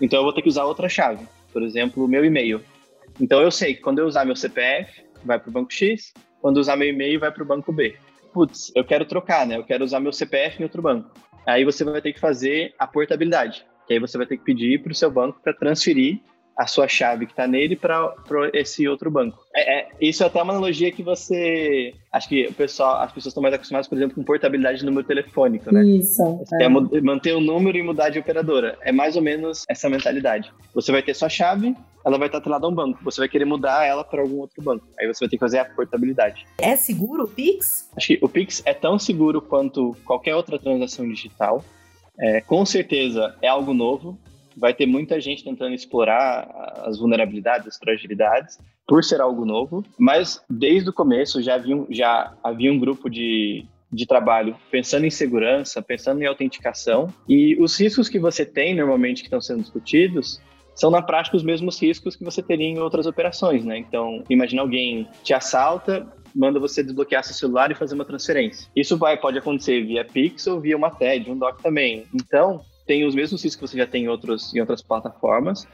Então 0.00 0.20
eu 0.20 0.22
vou 0.22 0.32
ter 0.32 0.42
que 0.42 0.48
usar 0.48 0.64
outra 0.64 0.88
chave, 0.88 1.26
por 1.52 1.62
exemplo, 1.62 2.04
o 2.04 2.08
meu 2.08 2.24
e-mail. 2.24 2.62
Então 3.20 3.40
eu 3.40 3.50
sei 3.50 3.74
que 3.74 3.80
quando 3.80 3.98
eu 3.98 4.06
usar 4.06 4.24
meu 4.24 4.36
CPF, 4.36 5.02
vai 5.24 5.40
para 5.40 5.48
o 5.48 5.52
banco 5.52 5.72
X, 5.72 6.12
quando 6.40 6.58
usar 6.58 6.76
meu 6.76 6.88
e-mail, 6.88 7.18
vai 7.18 7.32
para 7.32 7.42
o 7.42 7.46
banco 7.46 7.72
B 7.72 7.96
putz, 8.32 8.72
eu 8.74 8.84
quero 8.84 9.04
trocar, 9.04 9.46
né? 9.46 9.56
Eu 9.56 9.64
quero 9.64 9.84
usar 9.84 10.00
meu 10.00 10.12
CPF 10.12 10.60
em 10.60 10.64
outro 10.64 10.82
banco. 10.82 11.10
Aí 11.46 11.64
você 11.64 11.84
vai 11.84 12.00
ter 12.00 12.12
que 12.12 12.20
fazer 12.20 12.74
a 12.78 12.86
portabilidade, 12.86 13.66
que 13.86 13.94
aí 13.94 13.98
você 13.98 14.18
vai 14.18 14.26
ter 14.26 14.36
que 14.36 14.44
pedir 14.44 14.82
para 14.82 14.92
o 14.92 14.94
seu 14.94 15.10
banco 15.10 15.40
para 15.42 15.54
transferir 15.54 16.20
a 16.58 16.66
sua 16.66 16.88
chave 16.88 17.24
que 17.24 17.32
está 17.32 17.46
nele 17.46 17.76
para 17.76 18.12
esse 18.52 18.88
outro 18.88 19.08
banco. 19.08 19.38
É, 19.54 19.78
é, 19.78 19.88
isso 20.00 20.24
é 20.24 20.26
até 20.26 20.42
uma 20.42 20.52
analogia 20.52 20.90
que 20.90 21.04
você. 21.04 21.94
Acho 22.12 22.28
que 22.28 22.48
o 22.48 22.52
pessoal, 22.52 23.00
as 23.00 23.12
pessoas 23.12 23.30
estão 23.30 23.42
mais 23.42 23.54
acostumadas, 23.54 23.86
por 23.86 23.96
exemplo, 23.96 24.16
com 24.16 24.24
portabilidade 24.24 24.80
de 24.80 24.84
número 24.84 25.06
telefônico, 25.06 25.72
né? 25.72 25.84
Isso. 25.84 26.20
É. 26.60 26.64
é 26.64 27.00
manter 27.00 27.32
o 27.32 27.40
número 27.40 27.78
e 27.78 27.82
mudar 27.82 28.10
de 28.10 28.18
operadora. 28.18 28.76
É 28.82 28.90
mais 28.90 29.14
ou 29.14 29.22
menos 29.22 29.64
essa 29.68 29.88
mentalidade. 29.88 30.52
Você 30.74 30.90
vai 30.90 31.00
ter 31.00 31.14
sua 31.14 31.28
chave, 31.28 31.76
ela 32.04 32.18
vai 32.18 32.26
estar 32.26 32.38
atrelada 32.38 32.66
a 32.66 32.68
um 32.68 32.74
banco. 32.74 32.98
Você 33.04 33.20
vai 33.20 33.28
querer 33.28 33.44
mudar 33.44 33.84
ela 33.84 34.02
para 34.02 34.20
algum 34.20 34.38
outro 34.38 34.60
banco. 34.60 34.84
Aí 34.98 35.06
você 35.06 35.20
vai 35.20 35.28
ter 35.28 35.36
que 35.36 35.40
fazer 35.40 35.58
a 35.60 35.64
portabilidade. 35.64 36.44
É 36.58 36.74
seguro 36.74 37.24
o 37.24 37.28
Pix? 37.28 37.88
Acho 37.96 38.08
que 38.08 38.18
o 38.20 38.28
Pix 38.28 38.62
é 38.66 38.74
tão 38.74 38.98
seguro 38.98 39.40
quanto 39.40 39.96
qualquer 40.04 40.34
outra 40.34 40.58
transação 40.58 41.08
digital. 41.08 41.64
É, 42.18 42.40
com 42.40 42.66
certeza 42.66 43.36
é 43.40 43.46
algo 43.46 43.72
novo 43.72 44.18
vai 44.58 44.74
ter 44.74 44.86
muita 44.86 45.20
gente 45.20 45.44
tentando 45.44 45.74
explorar 45.74 46.82
as 46.84 46.98
vulnerabilidades, 46.98 47.68
as 47.68 47.78
fragilidades, 47.78 48.58
por 48.86 49.04
ser 49.04 49.20
algo 49.20 49.44
novo, 49.44 49.84
mas 49.98 50.42
desde 50.48 50.90
o 50.90 50.92
começo 50.92 51.42
já 51.42 51.54
havia, 51.54 51.86
já 51.90 52.34
havia 52.42 52.72
um 52.72 52.78
grupo 52.78 53.08
de, 53.08 53.64
de 53.92 54.06
trabalho 54.06 54.56
pensando 54.70 55.04
em 55.04 55.10
segurança, 55.10 55.82
pensando 55.82 56.22
em 56.22 56.26
autenticação, 56.26 57.08
e 57.28 57.56
os 57.60 57.78
riscos 57.78 58.08
que 58.08 58.18
você 58.18 58.44
tem 58.44 58.74
normalmente 58.74 59.20
que 59.22 59.26
estão 59.26 59.40
sendo 59.40 59.62
discutidos 59.62 60.40
são 60.74 60.90
na 60.90 61.02
prática 61.02 61.36
os 61.36 61.42
mesmos 61.42 61.80
riscos 61.82 62.14
que 62.14 62.24
você 62.24 62.40
teria 62.40 62.68
em 62.68 62.78
outras 62.78 63.04
operações, 63.04 63.64
né? 63.64 63.76
Então, 63.78 64.22
imagina 64.30 64.62
alguém 64.62 65.08
te 65.24 65.34
assalta, 65.34 66.06
manda 66.34 66.60
você 66.60 66.84
desbloquear 66.84 67.24
seu 67.24 67.34
celular 67.34 67.70
e 67.70 67.74
fazer 67.74 67.96
uma 67.96 68.04
transferência. 68.04 68.70
Isso 68.76 68.96
vai 68.96 69.16
pode 69.16 69.36
acontecer 69.36 69.84
via 69.84 70.04
Pix 70.04 70.46
ou 70.46 70.60
via 70.60 70.76
uma 70.76 70.90
TED, 70.90 71.30
um 71.30 71.36
doc 71.36 71.60
também. 71.60 72.06
Então, 72.14 72.60
tem 72.88 73.04
os 73.04 73.14
mesmos 73.14 73.44
riscos 73.44 73.70
que 73.70 73.76
você 73.76 73.78
já 73.78 73.86
tem 73.86 74.04
em, 74.04 74.08
outros, 74.08 74.52
em 74.54 74.60
outras 74.60 74.80
plataformas. 74.82 75.68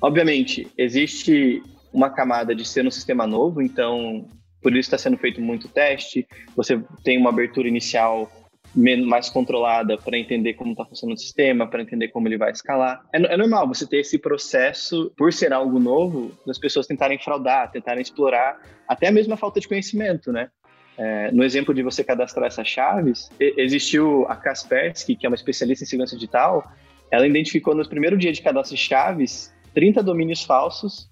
Obviamente, 0.00 0.68
existe 0.76 1.62
uma 1.92 2.10
camada 2.10 2.54
de 2.54 2.64
ser 2.66 2.86
um 2.86 2.90
sistema 2.90 3.26
novo, 3.26 3.62
então 3.62 4.28
por 4.62 4.72
isso 4.72 4.88
está 4.88 4.98
sendo 4.98 5.16
feito 5.16 5.40
muito 5.40 5.68
teste. 5.68 6.28
Você 6.54 6.80
tem 7.02 7.16
uma 7.16 7.30
abertura 7.30 7.66
inicial 7.66 8.30
mais 8.74 9.28
controlada 9.28 9.96
para 9.98 10.16
entender 10.16 10.54
como 10.54 10.72
está 10.72 10.84
funcionando 10.84 11.16
o 11.16 11.20
sistema, 11.20 11.66
para 11.66 11.82
entender 11.82 12.08
como 12.08 12.28
ele 12.28 12.38
vai 12.38 12.52
escalar. 12.52 13.02
É, 13.12 13.16
é, 13.16 13.36
normal 13.36 13.66
você 13.66 13.86
ter 13.86 14.00
esse 14.00 14.18
processo, 14.18 15.12
por 15.16 15.32
ser 15.32 15.52
algo 15.52 15.80
novo, 15.80 16.30
das 16.46 16.58
pessoas 16.58 16.86
tentarem 16.86 17.18
fraudar, 17.18 17.70
tentarem 17.72 18.02
explorar, 18.02 18.60
até 18.86 19.10
mesmo 19.10 19.34
a 19.34 19.36
falta 19.36 19.58
de 19.58 19.66
conhecimento, 19.66 20.30
né? 20.30 20.50
É, 20.98 21.30
no 21.32 21.42
exemplo 21.42 21.72
de 21.72 21.82
você 21.82 22.04
cadastrar 22.04 22.46
essas 22.46 22.68
chaves, 22.68 23.30
existiu 23.38 24.26
a 24.28 24.36
Kaspersky, 24.36 25.16
que 25.16 25.24
é 25.24 25.28
uma 25.28 25.34
especialista 25.34 25.84
em 25.84 25.86
segurança 25.86 26.14
digital, 26.14 26.70
ela 27.10 27.26
identificou 27.26 27.74
no 27.74 27.88
primeiro 27.88 28.16
dia 28.16 28.32
de 28.32 28.42
cadastro 28.42 28.76
de 28.76 28.82
chaves 28.82 29.52
30 29.74 30.02
domínios 30.02 30.44
falsos 30.44 31.08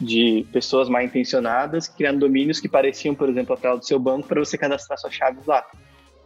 de 0.00 0.46
pessoas 0.52 0.88
mal 0.88 1.02
intencionadas 1.02 1.88
criando 1.88 2.20
domínios 2.20 2.60
que 2.60 2.68
pareciam, 2.68 3.14
por 3.14 3.28
exemplo, 3.28 3.54
a 3.54 3.58
tela 3.58 3.78
do 3.78 3.84
seu 3.84 3.98
banco 3.98 4.26
para 4.26 4.40
você 4.40 4.56
cadastrar 4.56 4.98
suas 4.98 5.14
chaves 5.14 5.44
lá. 5.46 5.64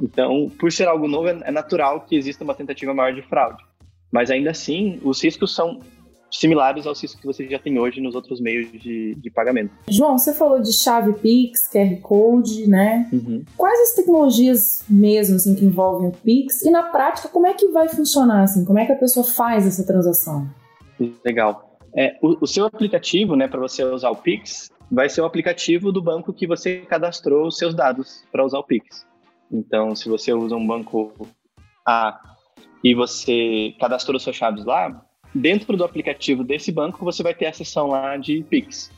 Então, 0.00 0.50
por 0.58 0.70
ser 0.70 0.86
algo 0.86 1.08
novo, 1.08 1.28
é 1.28 1.50
natural 1.50 2.02
que 2.02 2.16
exista 2.16 2.44
uma 2.44 2.54
tentativa 2.54 2.92
maior 2.94 3.14
de 3.14 3.22
fraude. 3.22 3.62
Mas 4.12 4.30
ainda 4.30 4.50
assim, 4.50 5.00
os 5.02 5.22
riscos 5.22 5.54
são 5.54 5.80
similares 6.30 6.86
aos 6.86 7.00
que 7.00 7.24
você 7.24 7.48
já 7.48 7.58
tem 7.58 7.78
hoje 7.78 8.00
nos 8.00 8.14
outros 8.14 8.40
meios 8.40 8.70
de, 8.72 9.14
de 9.14 9.30
pagamento. 9.30 9.72
João, 9.88 10.18
você 10.18 10.34
falou 10.34 10.60
de 10.60 10.72
chave 10.72 11.12
Pix, 11.14 11.70
QR 11.70 12.00
Code, 12.00 12.68
né? 12.68 13.08
Uhum. 13.12 13.44
Quais 13.56 13.80
as 13.80 13.94
tecnologias 13.94 14.84
mesmo 14.88 15.36
assim, 15.36 15.54
que 15.54 15.64
envolvem 15.64 16.08
o 16.08 16.12
Pix? 16.12 16.62
E 16.62 16.70
na 16.70 16.84
prática, 16.84 17.28
como 17.28 17.46
é 17.46 17.54
que 17.54 17.68
vai 17.68 17.88
funcionar? 17.88 18.42
Assim? 18.42 18.64
Como 18.64 18.78
é 18.78 18.86
que 18.86 18.92
a 18.92 18.96
pessoa 18.96 19.24
faz 19.24 19.66
essa 19.66 19.86
transação? 19.86 20.48
Legal. 21.24 21.78
É, 21.96 22.18
o, 22.22 22.44
o 22.44 22.46
seu 22.46 22.66
aplicativo, 22.66 23.36
né, 23.36 23.48
para 23.48 23.60
você 23.60 23.82
usar 23.84 24.10
o 24.10 24.16
Pix, 24.16 24.70
vai 24.90 25.08
ser 25.08 25.20
o 25.20 25.24
aplicativo 25.24 25.90
do 25.90 26.02
banco 26.02 26.32
que 26.32 26.46
você 26.46 26.80
cadastrou 26.80 27.46
os 27.46 27.56
seus 27.56 27.74
dados 27.74 28.24
para 28.30 28.44
usar 28.44 28.58
o 28.58 28.64
Pix. 28.64 29.06
Então, 29.50 29.94
se 29.94 30.08
você 30.08 30.32
usa 30.32 30.56
um 30.56 30.66
banco 30.66 31.12
A 31.86 32.20
e 32.84 32.94
você 32.94 33.74
cadastrou 33.80 34.18
suas 34.18 34.36
chaves 34.36 34.64
lá, 34.64 35.05
dentro 35.36 35.76
do 35.76 35.84
aplicativo 35.84 36.42
desse 36.42 36.72
banco 36.72 37.04
você 37.04 37.22
vai 37.22 37.34
ter 37.34 37.46
a 37.46 37.52
seção 37.52 37.88
lá 37.88 38.16
de 38.16 38.42
Pix. 38.42 38.90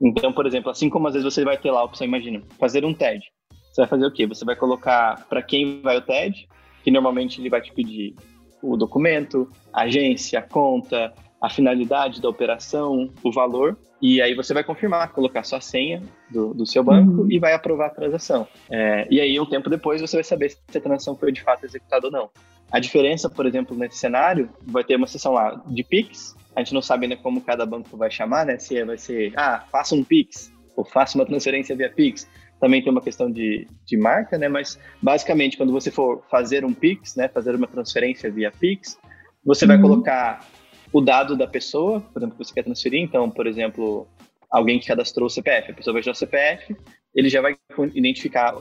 Então, 0.00 0.32
por 0.32 0.46
exemplo, 0.46 0.70
assim 0.70 0.90
como 0.90 1.08
às 1.08 1.14
vezes 1.14 1.32
você 1.32 1.44
vai 1.44 1.56
ter 1.56 1.70
lá 1.70 1.80
a 1.80 1.84
opção, 1.84 2.06
imagina, 2.06 2.42
fazer 2.58 2.84
um 2.84 2.92
TED. 2.92 3.24
Você 3.72 3.82
vai 3.82 3.88
fazer 3.88 4.06
o 4.06 4.12
quê? 4.12 4.26
Você 4.26 4.44
vai 4.44 4.56
colocar 4.56 5.26
para 5.28 5.42
quem 5.42 5.80
vai 5.80 5.96
o 5.96 6.02
TED, 6.02 6.48
que 6.84 6.90
normalmente 6.90 7.40
ele 7.40 7.50
vai 7.50 7.60
te 7.60 7.72
pedir 7.72 8.14
o 8.62 8.76
documento, 8.76 9.50
a 9.72 9.82
agência, 9.82 10.38
a 10.38 10.42
conta, 10.42 11.12
a 11.40 11.50
finalidade 11.50 12.20
da 12.20 12.28
operação, 12.28 13.10
o 13.22 13.32
valor, 13.32 13.78
e 14.00 14.20
aí 14.20 14.34
você 14.34 14.52
vai 14.52 14.62
confirmar, 14.62 15.12
colocar 15.12 15.42
sua 15.42 15.60
senha 15.60 16.02
do, 16.30 16.52
do 16.52 16.66
seu 16.66 16.84
banco 16.84 17.22
uhum. 17.22 17.30
e 17.30 17.38
vai 17.38 17.54
aprovar 17.54 17.86
a 17.86 17.90
transação. 17.90 18.46
É, 18.70 19.06
e 19.10 19.20
aí, 19.20 19.38
um 19.40 19.46
tempo 19.46 19.70
depois, 19.70 20.00
você 20.00 20.16
vai 20.16 20.24
saber 20.24 20.50
se 20.50 20.78
a 20.78 20.80
transação 20.80 21.16
foi 21.16 21.32
de 21.32 21.42
fato 21.42 21.64
executada 21.64 22.06
ou 22.06 22.12
não. 22.12 22.30
A 22.70 22.80
diferença, 22.80 23.30
por 23.30 23.46
exemplo, 23.46 23.76
nesse 23.76 23.98
cenário, 23.98 24.50
vai 24.62 24.82
ter 24.82 24.96
uma 24.96 25.06
seção 25.06 25.32
lá 25.32 25.62
de 25.66 25.84
PIX, 25.84 26.34
a 26.56 26.60
gente 26.60 26.72
não 26.72 26.82
sabe 26.82 27.04
ainda 27.04 27.16
como 27.18 27.42
cada 27.42 27.66
banco 27.66 27.96
vai 27.96 28.10
chamar, 28.10 28.46
né? 28.46 28.58
Se 28.58 28.82
vai 28.82 28.96
ser, 28.96 29.32
ah, 29.36 29.64
faça 29.70 29.94
um 29.94 30.02
PIX, 30.02 30.50
ou 30.74 30.84
faça 30.84 31.18
uma 31.18 31.26
transferência 31.26 31.76
via 31.76 31.90
PIX. 31.90 32.26
Também 32.58 32.82
tem 32.82 32.90
uma 32.90 33.02
questão 33.02 33.30
de, 33.30 33.68
de 33.84 33.96
marca, 33.98 34.38
né? 34.38 34.48
Mas, 34.48 34.78
basicamente, 35.02 35.58
quando 35.58 35.70
você 35.70 35.90
for 35.90 36.24
fazer 36.30 36.64
um 36.64 36.72
PIX, 36.72 37.14
né? 37.16 37.28
Fazer 37.28 37.54
uma 37.54 37.66
transferência 37.66 38.30
via 38.30 38.50
PIX, 38.50 38.98
você 39.44 39.66
uhum. 39.66 39.68
vai 39.68 39.80
colocar 39.80 40.46
o 40.90 41.02
dado 41.02 41.36
da 41.36 41.46
pessoa, 41.46 42.00
por 42.00 42.20
exemplo, 42.20 42.38
que 42.38 42.44
você 42.44 42.54
quer 42.54 42.64
transferir. 42.64 43.02
Então, 43.02 43.30
por 43.30 43.46
exemplo, 43.46 44.08
alguém 44.50 44.78
que 44.78 44.86
cadastrou 44.86 45.26
o 45.26 45.30
CPF, 45.30 45.72
a 45.72 45.74
pessoa 45.74 45.92
vai 45.92 46.02
gerar 46.02 46.12
o 46.12 46.18
CPF, 46.18 46.74
ele 47.14 47.28
já 47.28 47.42
vai 47.42 47.54
identificar 47.94 48.54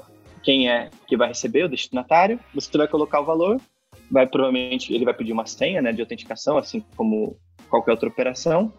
quem 0.44 0.70
é 0.70 0.90
que 1.08 1.16
vai 1.16 1.30
receber, 1.30 1.64
o 1.64 1.70
destinatário, 1.70 2.40
você 2.54 2.78
vai 2.78 2.88
colocar 2.88 3.22
o 3.22 3.26
valor, 3.26 3.60
vai 4.10 4.28
provavelmente, 4.28 4.94
ele 4.94 5.06
vai 5.06 5.14
pedir 5.14 5.32
uma 5.32 5.46
senha 5.46 5.82
né, 5.82 5.92
de 5.92 6.02
autenticação, 6.02 6.58
assim 6.58 6.84
como 6.96 7.38
qualquer 7.70 7.92
outra 7.92 8.10
operação, 8.10 8.74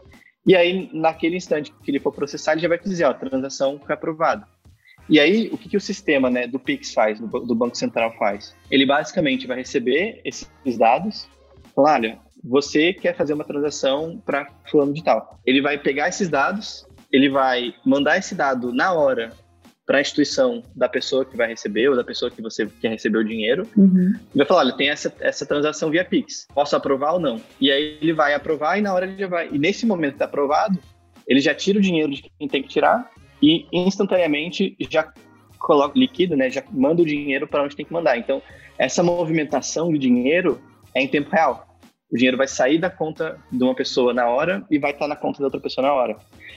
e 0.47 0.55
aí, 0.55 0.89
naquele 0.93 1.37
instante 1.37 1.73
que 1.83 1.91
ele 1.91 1.99
for 1.99 2.13
processar, 2.13 2.53
ele 2.53 2.61
já 2.61 2.69
vai 2.69 2.79
dizer, 2.79 3.05
ó, 3.05 3.11
a 3.11 3.15
transação 3.15 3.81
foi 3.85 3.93
aprovada. 3.93 4.47
E 5.09 5.19
aí, 5.19 5.49
o 5.53 5.59
que, 5.59 5.69
que 5.69 5.77
o 5.77 5.81
sistema 5.81 6.31
né, 6.31 6.47
do 6.47 6.59
Pix 6.59 6.95
faz, 6.95 7.19
do, 7.19 7.27
do 7.27 7.55
Banco 7.55 7.77
Central 7.77 8.13
faz? 8.17 8.55
Ele 8.71 8.87
basicamente 8.87 9.47
vai 9.47 9.57
receber 9.57 10.21
esses 10.25 10.79
dados, 10.79 11.29
falar, 11.75 11.95
olha, 11.95 12.19
você 12.45 12.93
quer 12.93 13.17
fazer 13.17 13.35
uma 13.35 13.45
transação 13.45 14.23
para 14.25 14.49
fulano 14.71 14.95
de 14.95 15.03
tal. 15.03 15.41
Ele 15.45 15.61
vai 15.61 15.79
pegar 15.79 16.09
esses 16.09 16.29
dados, 16.29 16.87
ele 17.13 17.29
vai 17.29 17.75
mandar 17.85 18.17
esse 18.17 18.35
dado 18.35 18.73
na 18.73 18.93
hora 18.93 19.33
para 19.87 19.99
a 19.99 20.01
instituição 20.01 20.63
da 20.75 20.89
pessoa 20.89 21.25
que 21.25 21.37
vai 21.37 21.47
receber 21.47 21.89
ou 21.89 21.97
da 21.97 22.03
pessoa 22.03 22.31
que 22.31 22.43
você 22.43 22.67
quer 22.81 22.91
receber 22.91 23.19
o 23.19 23.25
dinheiro. 23.25 23.67
Uhum. 23.77 24.15
E 24.35 24.37
vai 24.37 24.45
falar, 24.45 24.61
olha, 24.63 24.73
tem 24.73 24.91
essa, 24.91 25.15
essa 25.21 25.47
transação 25.47 25.91
via 25.91 26.05
Pix. 26.05 26.49
Posso 26.53 26.75
aprovar 26.75 27.15
ou 27.15 27.21
não? 27.21 27.41
E 27.61 27.71
aí 27.71 27.97
ele 28.03 28.13
vai 28.13 28.35
aprovar 28.35 28.79
e 28.79 28.83
na 28.83 28.93
hora 28.93 29.07
ele 29.07 29.17
já 29.17 29.29
vai. 29.29 29.49
E 29.51 29.59
nesse 29.59 29.87
momento 29.87 30.15
está 30.15 30.25
aprovado, 30.25 30.79
ele 31.27 31.41
já 31.41 31.55
tira 31.55 31.79
o 31.79 31.83
dinheiro 31.83 32.13
de 32.13 32.23
quem 32.37 32.49
tem 32.49 32.63
que 32.63 32.69
tirar 32.69 33.09
e 33.41 33.67
instantaneamente 33.73 34.77
já 34.91 35.13
coloca 35.59 35.97
líquido, 35.97 36.37
né? 36.37 36.51
Já 36.51 36.65
manda 36.73 37.03
o 37.03 37.07
dinheiro 37.07 37.47
para 37.47 37.63
onde 37.63 37.77
tem 37.77 37.87
que 37.87 37.93
mandar. 37.93 38.19
Então, 38.19 38.43
essa 38.77 39.03
movimentação 39.03 39.93
de 39.93 39.99
dinheiro 39.99 40.61
é 40.95 41.01
em 41.01 41.09
tempo 41.09 41.31
real 41.31 41.67
o 42.11 42.17
dinheiro 42.17 42.37
vai 42.37 42.47
sair 42.47 42.79
da 42.79 42.91
conta 42.91 43.39
de 43.51 43.63
uma 43.63 43.75
pessoa 43.75 44.15
na 44.15 44.29
hora 44.29 44.65
e 44.71 44.79
vai 44.79 44.93
estar 44.93 45.09
na 45.09 45.17
conta 45.17 45.39
da 45.39 45.47
outra 45.47 45.61
pessoa 45.61 45.87
na 45.87 45.93
hora. 45.93 46.17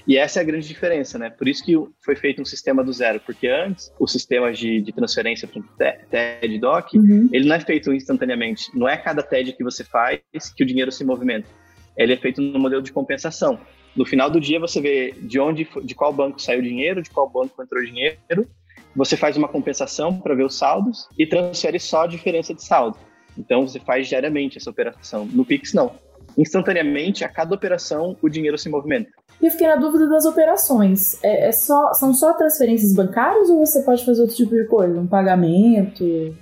E 0.10 0.18
essa 0.18 0.39
é 0.39 0.42
a 0.42 0.44
grande 0.44 0.68
diferença, 0.68 1.20
né? 1.20 1.30
Por 1.30 1.48
isso 1.48 1.63
que 1.63 1.75
foi 2.04 2.16
feito 2.16 2.42
um 2.42 2.46
sistema 2.46 2.84
do 2.84 2.92
zero, 2.92 3.20
porque 3.20 3.48
antes 3.48 3.94
o 4.00 4.08
sistema 4.08 4.51
de, 4.51 4.82
de 4.82 4.92
transferência 4.92 5.48
para 5.48 5.92
TED 6.10 6.58
Doc, 6.58 6.96
uhum. 6.96 7.30
ele 7.32 7.48
não 7.48 7.56
é 7.56 7.60
feito 7.60 7.94
instantaneamente. 7.94 8.75
Não 8.75 8.89
é 8.89 8.98
cada 8.98 9.22
TED 9.22 9.54
que 9.54 9.63
você 9.63 9.84
faz 9.84 10.20
que 10.58 10.63
o 10.63 10.66
dinheiro 10.66 10.92
se 10.92 11.06
movimenta. 11.06 11.48
Ele 11.96 12.12
é 12.12 12.18
feito 12.18 12.42
no 12.42 12.58
modelo 12.58 12.82
de 12.82 12.92
compensação. 12.92 13.60
No 13.96 14.04
final 14.04 14.32
do 14.32 14.42
dia 14.42 14.60
você 14.60 14.82
vê 14.82 15.13
de 15.16 15.39
onde, 15.39 15.68
de 15.84 15.94
qual 15.94 16.12
banco 16.12 16.42
saiu 16.42 16.62
o 16.62 16.63
dinheiro, 16.63 17.04
de 17.04 17.12
qual 17.12 17.30
banco 17.30 17.62
entrou 17.62 17.80
o 17.80 17.86
dinheiro. 17.86 18.50
Você 18.96 19.16
faz 19.16 19.38
uma 19.38 19.48
compensação 19.48 20.20
para 20.20 20.34
ver 20.34 20.44
os 20.44 20.58
saldos 20.58 21.08
e 21.20 21.28
transfere 21.28 21.80
só 21.80 22.06
a 22.06 22.08
diferença 22.08 22.51
de 22.51 22.63
saldo. 22.63 22.98
Então 23.38 23.68
você 23.68 23.80
faz 23.80 24.08
diariamente 24.08 24.58
essa 24.58 24.72
operação. 24.72 25.28
No 25.28 25.46
Pix 25.46 25.72
não. 25.72 25.94
Instantaneamente, 26.36 27.24
a 27.24 27.30
cada 27.30 27.54
operação, 27.54 28.18
o 28.24 28.30
dinheiro 28.30 28.58
se 28.58 28.70
movimenta. 28.70 29.12
E 29.41 29.46
eu 29.46 29.51
fiquei 29.51 29.67
na 29.67 29.77
dúvida 29.77 30.08
das 30.10 30.25
operações. 30.25 31.22
É, 31.24 31.48
é, 31.48 31.51
só, 31.51 31.93
são 31.93 32.13
só 32.13 32.34
transferências 32.34 32.93
bancárias 32.93 33.50
ou 33.50 33.65
você 33.65 33.81
pode 33.84 34.05
fazer 34.05 34.22
outro 34.22 34.36
tipo 34.36 34.53
de 34.53 34.65
coisa? 34.65 35.00
Um 35.00 35.08
pagamento? 35.08 36.36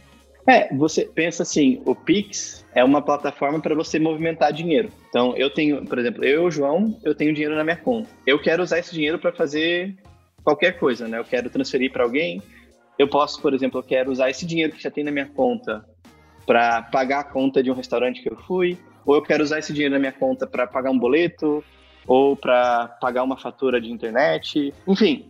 É, 0.47 0.73
você 0.73 1.03
pensa 1.03 1.43
assim, 1.43 1.81
o 1.85 1.93
Pix 1.93 2.65
é 2.73 2.83
uma 2.83 3.01
plataforma 3.01 3.59
para 3.59 3.75
você 3.75 3.99
movimentar 3.99 4.53
dinheiro. 4.53 4.89
Então, 5.09 5.35
eu 5.35 5.49
tenho, 5.49 5.85
por 5.85 5.99
exemplo, 5.99 6.23
eu, 6.23 6.49
João, 6.49 6.97
eu 7.03 7.13
tenho 7.13 7.33
dinheiro 7.33 7.55
na 7.55 7.63
minha 7.63 7.75
conta. 7.75 8.09
Eu 8.25 8.41
quero 8.41 8.63
usar 8.63 8.79
esse 8.79 8.93
dinheiro 8.93 9.19
para 9.19 9.33
fazer 9.33 9.95
qualquer 10.43 10.79
coisa, 10.79 11.07
né? 11.07 11.19
Eu 11.19 11.25
quero 11.25 11.49
transferir 11.49 11.91
para 11.91 12.03
alguém. 12.03 12.41
Eu 12.97 13.09
posso, 13.09 13.41
por 13.41 13.53
exemplo, 13.53 13.79
eu 13.79 13.83
quero 13.83 14.09
usar 14.11 14.29
esse 14.29 14.45
dinheiro 14.45 14.71
que 14.71 14.81
já 14.81 14.89
tem 14.89 15.03
na 15.03 15.11
minha 15.11 15.25
conta 15.25 15.85
para 16.45 16.81
pagar 16.83 17.19
a 17.19 17.23
conta 17.25 17.61
de 17.61 17.69
um 17.69 17.73
restaurante 17.73 18.23
que 18.23 18.31
eu 18.31 18.37
fui, 18.47 18.77
ou 19.05 19.15
eu 19.15 19.21
quero 19.21 19.43
usar 19.43 19.59
esse 19.59 19.73
dinheiro 19.73 19.93
na 19.93 19.99
minha 19.99 20.13
conta 20.13 20.47
para 20.47 20.65
pagar 20.65 20.89
um 20.89 20.97
boleto, 20.97 21.61
ou 22.07 22.35
para 22.35 22.87
pagar 23.01 23.23
uma 23.23 23.37
fatura 23.37 23.79
de 23.79 23.91
internet. 23.91 24.73
Enfim, 24.87 25.25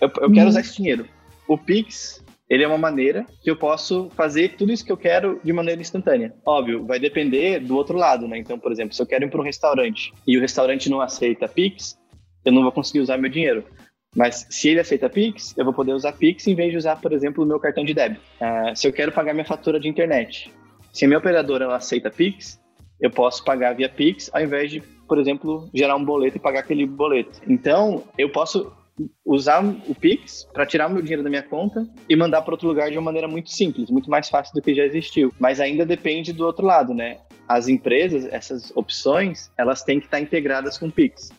eu, 0.00 0.10
eu 0.20 0.32
quero 0.32 0.48
usar 0.48 0.60
esse 0.60 0.76
dinheiro. 0.76 1.06
O 1.46 1.58
Pix, 1.58 2.24
ele 2.48 2.62
é 2.62 2.68
uma 2.68 2.78
maneira 2.78 3.26
que 3.42 3.50
eu 3.50 3.56
posso 3.56 4.08
fazer 4.16 4.56
tudo 4.56 4.72
isso 4.72 4.84
que 4.84 4.92
eu 4.92 4.96
quero 4.96 5.40
de 5.42 5.52
maneira 5.52 5.80
instantânea. 5.80 6.32
Óbvio, 6.46 6.86
vai 6.86 6.98
depender 6.98 7.58
do 7.58 7.76
outro 7.76 7.98
lado, 7.98 8.28
né? 8.28 8.38
Então, 8.38 8.58
por 8.58 8.70
exemplo, 8.70 8.94
se 8.94 9.02
eu 9.02 9.06
quero 9.06 9.24
ir 9.24 9.30
para 9.30 9.40
um 9.40 9.44
restaurante 9.44 10.12
e 10.26 10.38
o 10.38 10.40
restaurante 10.40 10.88
não 10.88 11.00
aceita 11.00 11.48
Pix, 11.48 11.98
eu 12.44 12.52
não 12.52 12.62
vou 12.62 12.72
conseguir 12.72 13.00
usar 13.00 13.18
meu 13.18 13.30
dinheiro. 13.30 13.64
Mas 14.14 14.46
se 14.50 14.68
ele 14.68 14.80
aceita 14.80 15.08
Pix, 15.08 15.54
eu 15.56 15.64
vou 15.64 15.74
poder 15.74 15.92
usar 15.92 16.12
Pix 16.12 16.46
em 16.46 16.54
vez 16.54 16.72
de 16.72 16.78
usar, 16.78 16.96
por 16.96 17.12
exemplo, 17.12 17.44
o 17.44 17.46
meu 17.46 17.60
cartão 17.60 17.84
de 17.84 17.94
débito. 17.94 18.22
Uh, 18.40 18.74
se 18.74 18.86
eu 18.86 18.92
quero 18.92 19.12
pagar 19.12 19.32
minha 19.32 19.44
fatura 19.44 19.78
de 19.78 19.88
internet, 19.88 20.52
se 20.92 21.04
a 21.04 21.08
minha 21.08 21.18
operadora 21.18 21.64
ela 21.64 21.76
aceita 21.76 22.10
Pix, 22.10 22.60
eu 23.00 23.10
posso 23.10 23.44
pagar 23.44 23.74
via 23.74 23.88
Pix 23.88 24.30
ao 24.32 24.42
invés 24.42 24.70
de, 24.70 24.80
por 25.08 25.18
exemplo, 25.18 25.68
gerar 25.74 25.96
um 25.96 26.04
boleto 26.04 26.36
e 26.36 26.40
pagar 26.40 26.60
aquele 26.60 26.86
boleto. 26.86 27.40
Então, 27.46 28.04
eu 28.18 28.30
posso 28.30 28.72
usar 29.24 29.64
o 29.64 29.94
Pix 29.94 30.46
para 30.52 30.66
tirar 30.66 30.88
meu 30.88 31.00
dinheiro 31.00 31.22
da 31.22 31.30
minha 31.30 31.42
conta 31.42 31.88
e 32.08 32.14
mandar 32.14 32.42
para 32.42 32.52
outro 32.54 32.68
lugar 32.68 32.90
de 32.90 32.98
uma 32.98 33.04
maneira 33.04 33.26
muito 33.26 33.50
simples, 33.50 33.90
muito 33.90 34.10
mais 34.10 34.28
fácil 34.28 34.52
do 34.54 34.60
que 34.60 34.74
já 34.74 34.84
existiu. 34.84 35.32
Mas 35.38 35.60
ainda 35.60 35.86
depende 35.86 36.32
do 36.32 36.44
outro 36.44 36.66
lado, 36.66 36.92
né? 36.92 37.18
As 37.48 37.68
empresas, 37.68 38.26
essas 38.26 38.70
opções, 38.76 39.50
elas 39.56 39.82
têm 39.82 39.98
que 39.98 40.06
estar 40.06 40.20
integradas 40.20 40.76
com 40.78 40.86
o 40.86 40.92
Pix. 40.92 41.30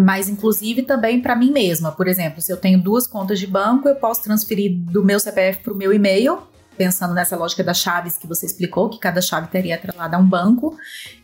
Mas, 0.00 0.28
inclusive, 0.28 0.82
também 0.82 1.20
para 1.20 1.36
mim 1.36 1.52
mesma. 1.52 1.92
Por 1.92 2.08
exemplo, 2.08 2.40
se 2.40 2.52
eu 2.52 2.56
tenho 2.56 2.82
duas 2.82 3.06
contas 3.06 3.38
de 3.38 3.46
banco, 3.46 3.88
eu 3.88 3.94
posso 3.94 4.24
transferir 4.24 4.72
do 4.72 5.04
meu 5.04 5.20
CPF 5.20 5.62
para 5.62 5.72
o 5.72 5.76
meu 5.76 5.92
e-mail 5.92 6.49
pensando 6.80 7.12
nessa 7.12 7.36
lógica 7.36 7.62
das 7.62 7.76
chaves 7.76 8.16
que 8.16 8.26
você 8.26 8.46
explicou, 8.46 8.88
que 8.88 8.98
cada 8.98 9.20
chave 9.20 9.48
teria 9.48 9.74
atrelada 9.74 10.16
a 10.16 10.18
um 10.18 10.26
banco, 10.26 10.78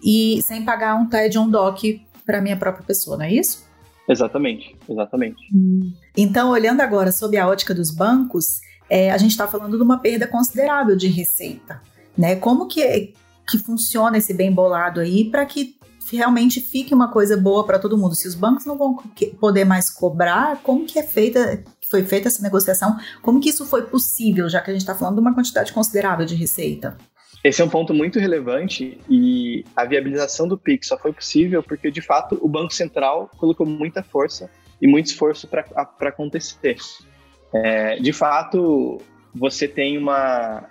e 0.04 0.42
sem 0.42 0.62
pagar 0.62 0.94
um 0.96 1.08
TED 1.08 1.38
ou 1.38 1.44
um 1.46 1.50
DOC 1.50 2.02
para 2.26 2.42
minha 2.42 2.58
própria 2.58 2.84
pessoa, 2.84 3.16
não 3.16 3.25
é 3.25 3.32
isso? 3.32 3.64
Exatamente, 4.06 4.76
exatamente. 4.86 5.42
Hum. 5.54 5.94
Então, 6.14 6.50
olhando 6.50 6.82
agora 6.82 7.10
sob 7.10 7.38
a 7.38 7.48
ótica 7.48 7.75
dos 7.75 7.90
bancos, 7.90 8.60
é, 8.90 9.10
a 9.10 9.16
gente 9.16 9.30
está 9.30 9.48
falando 9.48 9.78
de 9.78 9.82
uma 9.82 9.98
perda 9.98 10.26
considerável 10.26 10.94
de 10.94 11.08
receita. 11.08 11.80
Né? 12.18 12.36
Como 12.36 12.68
que, 12.68 13.14
que 13.48 13.56
funciona 13.56 14.18
esse 14.18 14.34
bem 14.34 14.52
bolado 14.52 15.00
aí 15.00 15.30
para 15.30 15.46
que 15.46 15.75
realmente 16.12 16.60
fique 16.60 16.92
uma 16.92 17.10
coisa 17.10 17.34
boa 17.34 17.64
para 17.64 17.78
todo 17.78 17.96
mundo? 17.96 18.14
Se 18.14 18.28
os 18.28 18.34
bancos 18.34 18.66
não 18.66 18.76
vão 18.76 18.94
poder 19.40 19.64
mais 19.64 19.88
cobrar, 19.88 20.60
como 20.62 20.84
que 20.84 20.98
é 20.98 21.02
feita, 21.02 21.64
foi 21.90 22.04
feita 22.04 22.28
essa 22.28 22.42
negociação? 22.42 22.96
Como 23.22 23.40
que 23.40 23.50
isso 23.50 23.66
foi 23.66 23.82
possível, 23.82 24.48
já 24.48 24.60
que 24.60 24.70
a 24.70 24.72
gente 24.72 24.82
está 24.82 24.94
falando 24.94 25.16
de 25.16 25.20
uma 25.20 25.34
quantidade 25.34 25.72
considerável 25.72 26.26
de 26.26 26.34
receita? 26.34 26.96
Esse 27.44 27.62
é 27.62 27.64
um 27.64 27.68
ponto 27.68 27.94
muito 27.94 28.18
relevante 28.18 28.98
e 29.08 29.64
a 29.76 29.84
viabilização 29.84 30.48
do 30.48 30.58
PIX 30.58 30.88
só 30.88 30.98
foi 30.98 31.12
possível 31.12 31.62
porque, 31.62 31.90
de 31.90 32.00
fato, 32.00 32.38
o 32.42 32.48
Banco 32.48 32.74
Central 32.74 33.30
colocou 33.36 33.64
muita 33.66 34.02
força 34.02 34.50
e 34.82 34.88
muito 34.88 35.06
esforço 35.06 35.46
para 35.46 36.08
acontecer. 36.08 36.76
É, 37.54 37.96
de 37.96 38.12
fato, 38.12 38.98
você 39.34 39.68
tem 39.68 39.96
uma, 39.96 40.64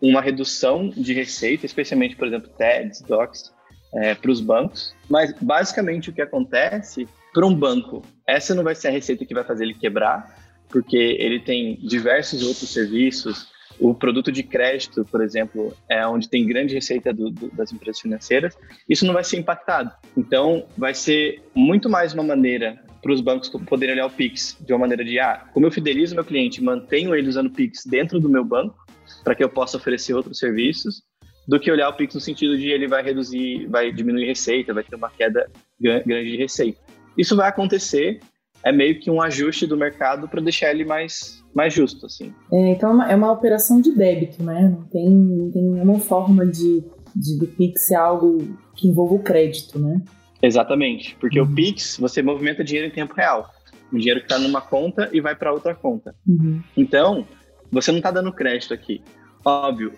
uma 0.00 0.20
redução 0.20 0.88
de 0.88 1.12
receita, 1.12 1.66
especialmente, 1.66 2.16
por 2.16 2.26
exemplo, 2.26 2.48
TEDs, 2.56 3.02
DOCs, 3.02 3.52
é, 3.94 4.14
para 4.14 4.30
os 4.30 4.40
bancos, 4.40 4.94
mas 5.10 5.34
basicamente 5.40 6.08
o 6.08 6.12
que 6.12 6.22
acontece 6.22 7.06
para 7.32 7.46
um 7.46 7.54
banco, 7.54 8.02
essa 8.26 8.54
não 8.54 8.64
vai 8.64 8.74
ser 8.74 8.88
a 8.88 8.90
receita 8.90 9.24
que 9.24 9.34
vai 9.34 9.44
fazer 9.44 9.64
ele 9.64 9.74
quebrar, 9.74 10.41
porque 10.72 10.96
ele 10.96 11.38
tem 11.38 11.76
diversos 11.76 12.42
outros 12.42 12.72
serviços, 12.72 13.52
o 13.78 13.94
produto 13.94 14.30
de 14.30 14.42
crédito, 14.42 15.04
por 15.04 15.22
exemplo, 15.22 15.76
é 15.88 16.06
onde 16.06 16.28
tem 16.28 16.46
grande 16.46 16.74
receita 16.74 17.12
do, 17.12 17.30
do, 17.30 17.48
das 17.54 17.72
empresas 17.72 18.00
financeiras, 18.00 18.56
isso 18.88 19.04
não 19.04 19.14
vai 19.14 19.24
ser 19.24 19.38
impactado. 19.38 19.90
Então, 20.16 20.66
vai 20.76 20.94
ser 20.94 21.42
muito 21.54 21.88
mais 21.88 22.14
uma 22.14 22.22
maneira 22.22 22.82
para 23.02 23.12
os 23.12 23.20
bancos 23.20 23.48
poderem 23.48 23.94
olhar 23.94 24.06
o 24.06 24.10
Pix 24.10 24.56
de 24.60 24.72
uma 24.72 24.80
maneira 24.80 25.04
de, 25.04 25.18
ah, 25.18 25.44
como 25.52 25.66
eu 25.66 25.72
fidelizo 25.72 26.14
meu 26.14 26.24
cliente, 26.24 26.62
mantenho 26.62 27.14
ele 27.14 27.28
usando 27.28 27.48
o 27.48 27.52
Pix 27.52 27.84
dentro 27.84 28.20
do 28.20 28.28
meu 28.28 28.44
banco, 28.44 28.76
para 29.24 29.34
que 29.34 29.42
eu 29.42 29.48
possa 29.48 29.76
oferecer 29.76 30.14
outros 30.14 30.38
serviços, 30.38 31.02
do 31.46 31.58
que 31.58 31.70
olhar 31.70 31.88
o 31.88 31.94
Pix 31.94 32.14
no 32.14 32.20
sentido 32.20 32.56
de 32.56 32.68
ele 32.70 32.86
vai 32.86 33.02
reduzir, 33.02 33.66
vai 33.66 33.90
diminuir 33.90 34.26
receita, 34.26 34.72
vai 34.72 34.84
ter 34.84 34.94
uma 34.94 35.10
queda 35.10 35.50
grande 35.80 36.30
de 36.30 36.36
receita. 36.36 36.78
Isso 37.18 37.34
vai 37.34 37.48
acontecer, 37.48 38.20
é 38.64 38.72
meio 38.72 39.00
que 39.00 39.10
um 39.10 39.20
ajuste 39.20 39.66
do 39.66 39.76
mercado 39.76 40.28
para 40.28 40.40
deixar 40.40 40.70
ele 40.70 40.84
mais 40.84 41.42
mais 41.54 41.74
justo, 41.74 42.06
assim. 42.06 42.32
É, 42.50 42.70
então 42.70 42.90
é 42.90 42.94
uma, 42.94 43.12
é 43.12 43.16
uma, 43.16 43.32
operação 43.32 43.80
de 43.80 43.94
débito, 43.94 44.42
né? 44.42 44.74
Não 44.74 44.84
tem, 44.84 45.10
não 45.10 45.50
tem 45.50 45.62
nenhuma 45.62 45.98
forma 45.98 46.46
de, 46.46 46.82
de 47.14 47.38
do 47.38 47.46
Pix 47.46 47.88
ser 47.88 47.96
algo 47.96 48.38
que 48.74 48.88
envolva 48.88 49.14
o 49.14 49.22
crédito, 49.22 49.78
né? 49.78 50.00
Exatamente, 50.42 51.14
porque 51.20 51.38
uhum. 51.38 51.46
o 51.46 51.54
Pix, 51.54 51.98
você 51.98 52.22
movimenta 52.22 52.64
dinheiro 52.64 52.88
em 52.88 52.90
tempo 52.90 53.14
real. 53.14 53.50
O 53.92 53.98
dinheiro 53.98 54.20
que 54.20 54.26
está 54.26 54.38
numa 54.38 54.62
conta 54.62 55.10
e 55.12 55.20
vai 55.20 55.34
para 55.34 55.52
outra 55.52 55.74
conta. 55.74 56.14
Uhum. 56.26 56.62
Então, 56.74 57.26
você 57.70 57.90
não 57.90 57.98
está 57.98 58.10
dando 58.10 58.32
crédito 58.32 58.72
aqui. 58.72 59.02
Óbvio, 59.44 59.92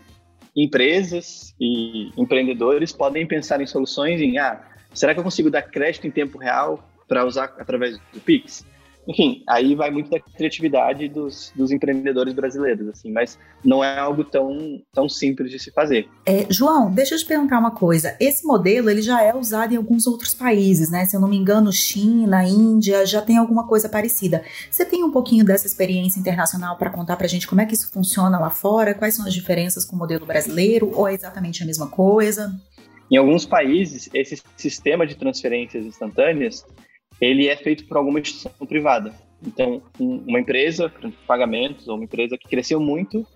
empresas 0.56 1.54
e 1.60 2.10
empreendedores 2.20 2.92
podem 2.92 3.26
pensar 3.26 3.60
em 3.60 3.66
soluções 3.66 4.20
em, 4.20 4.38
ah, 4.38 4.60
será 4.92 5.14
que 5.14 5.20
eu 5.20 5.24
consigo 5.24 5.50
dar 5.50 5.62
crédito 5.62 6.06
em 6.06 6.10
tempo 6.10 6.36
real 6.36 6.88
para 7.08 7.24
usar 7.24 7.54
através 7.58 7.98
do 8.12 8.20
Pix? 8.20 8.64
enfim, 9.06 9.42
aí 9.46 9.74
vai 9.74 9.90
muito 9.90 10.10
da 10.10 10.18
criatividade 10.18 11.08
dos, 11.08 11.52
dos 11.54 11.70
empreendedores 11.70 12.32
brasileiros, 12.32 12.88
assim, 12.88 13.12
mas 13.12 13.38
não 13.64 13.84
é 13.84 13.98
algo 13.98 14.24
tão, 14.24 14.80
tão 14.92 15.08
simples 15.08 15.50
de 15.50 15.58
se 15.58 15.70
fazer. 15.70 16.08
É, 16.24 16.46
João, 16.48 16.90
deixa 16.90 17.14
eu 17.14 17.18
te 17.18 17.26
perguntar 17.26 17.58
uma 17.58 17.70
coisa. 17.70 18.16
Esse 18.18 18.46
modelo 18.46 18.88
ele 18.88 19.02
já 19.02 19.22
é 19.22 19.34
usado 19.34 19.72
em 19.74 19.76
alguns 19.76 20.06
outros 20.06 20.32
países, 20.34 20.90
né? 20.90 21.04
Se 21.04 21.16
eu 21.16 21.20
não 21.20 21.28
me 21.28 21.36
engano, 21.36 21.72
China, 21.72 22.44
Índia, 22.44 23.04
já 23.04 23.20
tem 23.20 23.36
alguma 23.36 23.66
coisa 23.66 23.88
parecida. 23.88 24.42
Você 24.70 24.84
tem 24.84 25.04
um 25.04 25.10
pouquinho 25.10 25.44
dessa 25.44 25.66
experiência 25.66 26.18
internacional 26.18 26.76
para 26.76 26.90
contar 26.90 27.16
para 27.16 27.26
a 27.26 27.28
gente 27.28 27.46
como 27.46 27.60
é 27.60 27.66
que 27.66 27.74
isso 27.74 27.90
funciona 27.90 28.38
lá 28.38 28.50
fora? 28.50 28.94
Quais 28.94 29.14
são 29.14 29.26
as 29.26 29.34
diferenças 29.34 29.84
com 29.84 29.96
o 29.96 29.98
modelo 29.98 30.24
brasileiro? 30.24 30.90
Ou 30.94 31.06
é 31.06 31.14
exatamente 31.14 31.62
a 31.62 31.66
mesma 31.66 31.88
coisa? 31.88 32.54
Em 33.10 33.16
alguns 33.16 33.44
países, 33.44 34.08
esse 34.14 34.42
sistema 34.56 35.06
de 35.06 35.14
transferências 35.14 35.84
instantâneas 35.84 36.64
ele 37.20 37.48
é 37.48 37.56
feito 37.56 37.86
por 37.86 37.96
alguma 37.96 38.20
instituição 38.20 38.66
privada. 38.66 39.12
Então, 39.46 39.82
uma 39.98 40.40
empresa, 40.40 40.92
pagamentos, 41.26 41.86
ou 41.88 41.96
uma 41.96 42.04
empresa 42.04 42.38
que 42.38 42.48
cresceu 42.48 42.80
muito, 42.80 43.26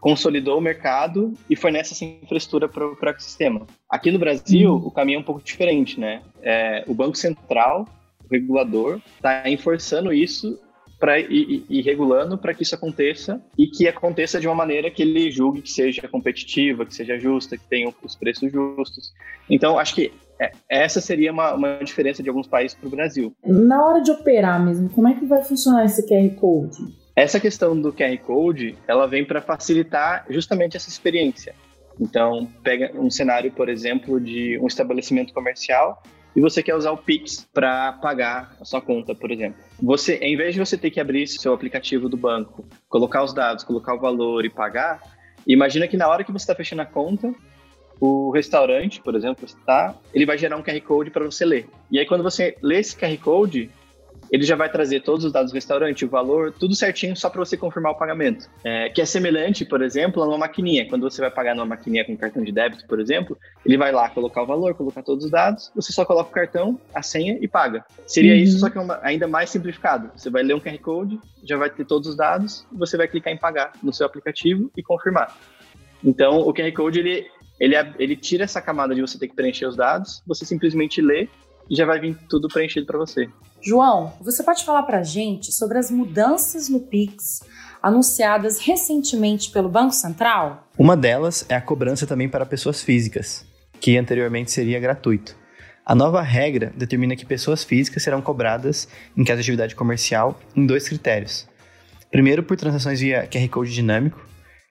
consolidou 0.00 0.58
o 0.58 0.60
mercado 0.60 1.34
e 1.50 1.56
fornece 1.56 1.92
essa 1.92 2.04
infraestrutura 2.04 2.68
para 2.68 2.86
o 2.86 2.96
ecossistema. 3.08 3.66
Aqui 3.90 4.10
no 4.10 4.18
Brasil, 4.18 4.72
uhum. 4.72 4.86
o 4.86 4.90
caminho 4.90 5.16
é 5.16 5.20
um 5.20 5.24
pouco 5.24 5.42
diferente, 5.42 5.98
né? 5.98 6.22
É, 6.40 6.84
o 6.86 6.94
Banco 6.94 7.16
Central, 7.16 7.86
o 8.24 8.32
regulador, 8.32 9.00
está 9.16 9.48
enforçando 9.48 10.12
isso 10.12 10.58
para 10.98 11.18
ir, 11.20 11.64
ir, 11.68 11.80
regulando 11.82 12.36
para 12.36 12.52
que 12.52 12.62
isso 12.62 12.74
aconteça 12.74 13.40
e 13.56 13.68
que 13.68 13.86
aconteça 13.86 14.40
de 14.40 14.48
uma 14.48 14.54
maneira 14.54 14.90
que 14.90 15.02
ele 15.02 15.30
julgue 15.30 15.62
que 15.62 15.70
seja 15.70 16.08
competitiva, 16.08 16.84
que 16.84 16.94
seja 16.94 17.18
justa, 17.18 17.56
que 17.56 17.64
tenha 17.68 17.92
os 18.02 18.16
preços 18.16 18.50
justos. 18.50 19.12
Então, 19.48 19.78
acho 19.78 19.94
que 19.94 20.12
é, 20.40 20.52
essa 20.68 21.00
seria 21.00 21.32
uma, 21.32 21.54
uma 21.54 21.78
diferença 21.84 22.22
de 22.22 22.28
alguns 22.28 22.46
países 22.46 22.76
para 22.76 22.86
o 22.86 22.90
Brasil. 22.90 23.34
Na 23.44 23.84
hora 23.84 24.00
de 24.00 24.10
operar 24.10 24.64
mesmo, 24.64 24.88
como 24.90 25.08
é 25.08 25.14
que 25.14 25.26
vai 25.26 25.42
funcionar 25.42 25.84
esse 25.84 26.06
QR 26.06 26.28
Code? 26.36 26.76
Essa 27.16 27.40
questão 27.40 27.78
do 27.80 27.92
QR 27.92 28.16
Code, 28.18 28.76
ela 28.86 29.06
vem 29.06 29.24
para 29.24 29.42
facilitar 29.42 30.24
justamente 30.30 30.76
essa 30.76 30.88
experiência. 30.88 31.54
Então, 32.00 32.48
pega 32.62 32.92
um 32.94 33.10
cenário, 33.10 33.50
por 33.50 33.68
exemplo, 33.68 34.20
de 34.20 34.56
um 34.60 34.68
estabelecimento 34.68 35.34
comercial 35.34 36.00
e 36.36 36.40
você 36.40 36.62
quer 36.62 36.76
usar 36.76 36.92
o 36.92 36.96
Pix 36.96 37.48
para 37.52 37.94
pagar 37.94 38.56
a 38.60 38.64
sua 38.64 38.80
conta, 38.80 39.14
por 39.14 39.32
exemplo. 39.32 39.58
Você, 39.82 40.16
em 40.18 40.36
vez 40.36 40.54
de 40.54 40.60
você 40.60 40.78
ter 40.78 40.92
que 40.92 41.00
abrir 41.00 41.26
seu 41.26 41.52
aplicativo 41.52 42.08
do 42.08 42.16
banco, 42.16 42.64
colocar 42.88 43.24
os 43.24 43.34
dados, 43.34 43.64
colocar 43.64 43.94
o 43.94 43.98
valor 43.98 44.44
e 44.44 44.50
pagar, 44.50 45.02
imagina 45.44 45.88
que 45.88 45.96
na 45.96 46.06
hora 46.06 46.22
que 46.22 46.30
você 46.30 46.44
está 46.44 46.54
fechando 46.54 46.82
a 46.82 46.86
conta, 46.86 47.34
o 48.00 48.30
restaurante, 48.30 49.00
por 49.00 49.14
exemplo, 49.14 49.44
está, 49.44 49.94
ele 50.14 50.26
vai 50.26 50.38
gerar 50.38 50.56
um 50.56 50.62
QR 50.62 50.80
Code 50.80 51.10
para 51.10 51.24
você 51.24 51.44
ler. 51.44 51.68
E 51.90 51.98
aí, 51.98 52.06
quando 52.06 52.22
você 52.22 52.56
lê 52.62 52.78
esse 52.78 52.96
QR 52.96 53.16
Code, 53.18 53.70
ele 54.30 54.44
já 54.44 54.56
vai 54.56 54.70
trazer 54.70 55.00
todos 55.00 55.24
os 55.24 55.32
dados 55.32 55.50
do 55.50 55.54
restaurante, 55.54 56.04
o 56.04 56.08
valor, 56.08 56.52
tudo 56.52 56.74
certinho 56.74 57.16
só 57.16 57.30
para 57.30 57.38
você 57.38 57.56
confirmar 57.56 57.92
o 57.92 57.94
pagamento. 57.94 58.48
É, 58.62 58.88
que 58.90 59.00
é 59.00 59.06
semelhante, 59.06 59.64
por 59.64 59.82
exemplo, 59.82 60.22
a 60.22 60.28
uma 60.28 60.38
maquininha. 60.38 60.86
Quando 60.88 61.02
você 61.02 61.20
vai 61.20 61.30
pagar 61.30 61.54
numa 61.54 61.66
maquininha 61.66 62.04
com 62.04 62.16
cartão 62.16 62.42
de 62.44 62.52
débito, 62.52 62.86
por 62.86 63.00
exemplo, 63.00 63.38
ele 63.64 63.76
vai 63.76 63.90
lá 63.90 64.08
colocar 64.10 64.42
o 64.42 64.46
valor, 64.46 64.74
colocar 64.74 65.02
todos 65.02 65.24
os 65.24 65.30
dados, 65.30 65.72
você 65.74 65.92
só 65.92 66.04
coloca 66.04 66.30
o 66.30 66.32
cartão, 66.32 66.78
a 66.94 67.02
senha 67.02 67.38
e 67.40 67.48
paga. 67.48 67.84
Seria 68.06 68.34
uhum. 68.34 68.40
isso, 68.40 68.58
só 68.58 68.68
que 68.68 68.78
é 68.78 68.80
uma, 68.80 69.00
ainda 69.02 69.26
mais 69.26 69.50
simplificado. 69.50 70.10
Você 70.14 70.30
vai 70.30 70.42
ler 70.42 70.54
um 70.54 70.60
QR 70.60 70.78
Code, 70.78 71.18
já 71.42 71.56
vai 71.56 71.70
ter 71.70 71.84
todos 71.84 72.08
os 72.08 72.16
dados, 72.16 72.66
você 72.72 72.96
vai 72.96 73.08
clicar 73.08 73.32
em 73.32 73.38
pagar 73.38 73.72
no 73.82 73.92
seu 73.92 74.06
aplicativo 74.06 74.70
e 74.76 74.82
confirmar. 74.82 75.36
Então, 76.04 76.40
o 76.40 76.54
QR 76.54 76.72
Code, 76.72 77.00
ele 77.00 77.26
ele, 77.60 77.74
ele 77.98 78.16
tira 78.16 78.44
essa 78.44 78.60
camada 78.60 78.94
de 78.94 79.00
você 79.00 79.18
ter 79.18 79.28
que 79.28 79.34
preencher 79.34 79.66
os 79.66 79.76
dados, 79.76 80.22
você 80.26 80.44
simplesmente 80.44 81.00
lê 81.00 81.28
e 81.68 81.76
já 81.76 81.84
vai 81.84 82.00
vir 82.00 82.16
tudo 82.28 82.48
preenchido 82.48 82.86
para 82.86 82.98
você. 82.98 83.28
João, 83.60 84.12
você 84.20 84.42
pode 84.42 84.64
falar 84.64 84.84
para 84.84 85.00
a 85.00 85.02
gente 85.02 85.52
sobre 85.52 85.78
as 85.78 85.90
mudanças 85.90 86.68
no 86.68 86.80
Pix 86.80 87.40
anunciadas 87.82 88.58
recentemente 88.58 89.50
pelo 89.50 89.68
Banco 89.68 89.92
Central? 89.92 90.68
Uma 90.78 90.96
delas 90.96 91.44
é 91.48 91.54
a 91.54 91.60
cobrança 91.60 92.06
também 92.06 92.28
para 92.28 92.46
pessoas 92.46 92.82
físicas, 92.82 93.44
que 93.80 93.96
anteriormente 93.96 94.50
seria 94.50 94.80
gratuito. 94.80 95.36
A 95.84 95.94
nova 95.94 96.20
regra 96.20 96.72
determina 96.76 97.16
que 97.16 97.24
pessoas 97.24 97.64
físicas 97.64 98.02
serão 98.02 98.20
cobradas 98.20 98.88
em 99.16 99.24
caso 99.24 99.36
de 99.36 99.42
atividade 99.42 99.74
comercial 99.74 100.38
em 100.54 100.66
dois 100.66 100.88
critérios. 100.88 101.48
Primeiro, 102.10 102.42
por 102.42 102.56
transações 102.56 103.00
via 103.00 103.26
QR 103.26 103.48
Code 103.48 103.72
dinâmico, 103.72 104.24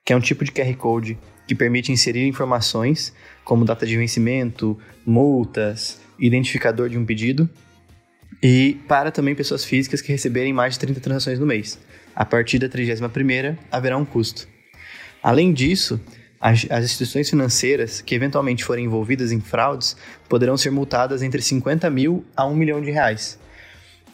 que 0.04 0.12
é 0.12 0.16
um 0.16 0.20
tipo 0.20 0.44
de 0.44 0.52
QR 0.52 0.74
Code 0.76 1.18
que 1.48 1.54
permite 1.54 1.90
inserir 1.90 2.26
informações 2.26 3.12
como 3.42 3.64
data 3.64 3.86
de 3.86 3.96
vencimento, 3.96 4.78
multas, 5.04 5.98
identificador 6.18 6.90
de 6.90 6.98
um 6.98 7.06
pedido, 7.06 7.48
e 8.42 8.78
para 8.86 9.10
também 9.10 9.34
pessoas 9.34 9.64
físicas 9.64 10.02
que 10.02 10.12
receberem 10.12 10.52
mais 10.52 10.74
de 10.74 10.80
30 10.80 11.00
transações 11.00 11.38
no 11.38 11.46
mês. 11.46 11.78
A 12.14 12.24
partir 12.24 12.58
da 12.58 12.68
31ª 12.68 13.56
haverá 13.70 13.96
um 13.96 14.04
custo. 14.04 14.46
Além 15.22 15.52
disso, 15.52 15.98
as, 16.38 16.66
as, 16.70 16.84
instituições 16.84 17.30
financeiras 17.30 18.02
que 18.02 18.14
eventualmente 18.14 18.62
forem 18.62 18.84
envolvidas 18.84 19.32
em 19.32 19.40
fraudes 19.40 19.96
poderão 20.28 20.56
ser 20.56 20.70
multadas 20.70 21.22
entre 21.22 21.40
50 21.40 21.88
mil 21.88 22.24
a 22.36 22.46
1 22.46 22.54
milhão 22.54 22.80
de 22.82 22.90
reais. 22.90 23.38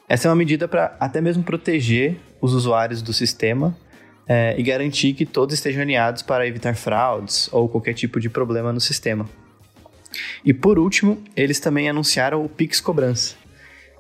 Essa 0.09 0.29
é 0.29 0.31
uma 0.31 0.37
medida 0.37 0.69
para 0.69 0.97
até 1.01 1.21
mesmo 1.21 1.43
proteger 1.43 2.17
os 2.41 2.55
usuários 2.55 3.03
do 3.03 3.13
sistema 3.13 3.77
é, 4.29 4.55
e 4.59 4.63
garantir 4.63 5.15
que 5.15 5.27
todos 5.27 5.55
estejam 5.55 5.83
alinhados 5.83 6.23
para 6.23 6.47
evitar 6.47 6.75
fraudes 6.75 7.49
ou 7.53 7.69
qualquer 7.69 7.95
tipo 7.95 8.19
de 8.19 8.29
problema 8.29 8.73
no 8.73 8.81
sistema. 8.81 9.29
E 10.45 10.53
por 10.55 10.79
último, 10.79 11.23
eles 11.37 11.59
também 11.59 11.89
anunciaram 11.89 12.45
o 12.45 12.49
Pix 12.49 12.81
Cobrança, 12.81 13.35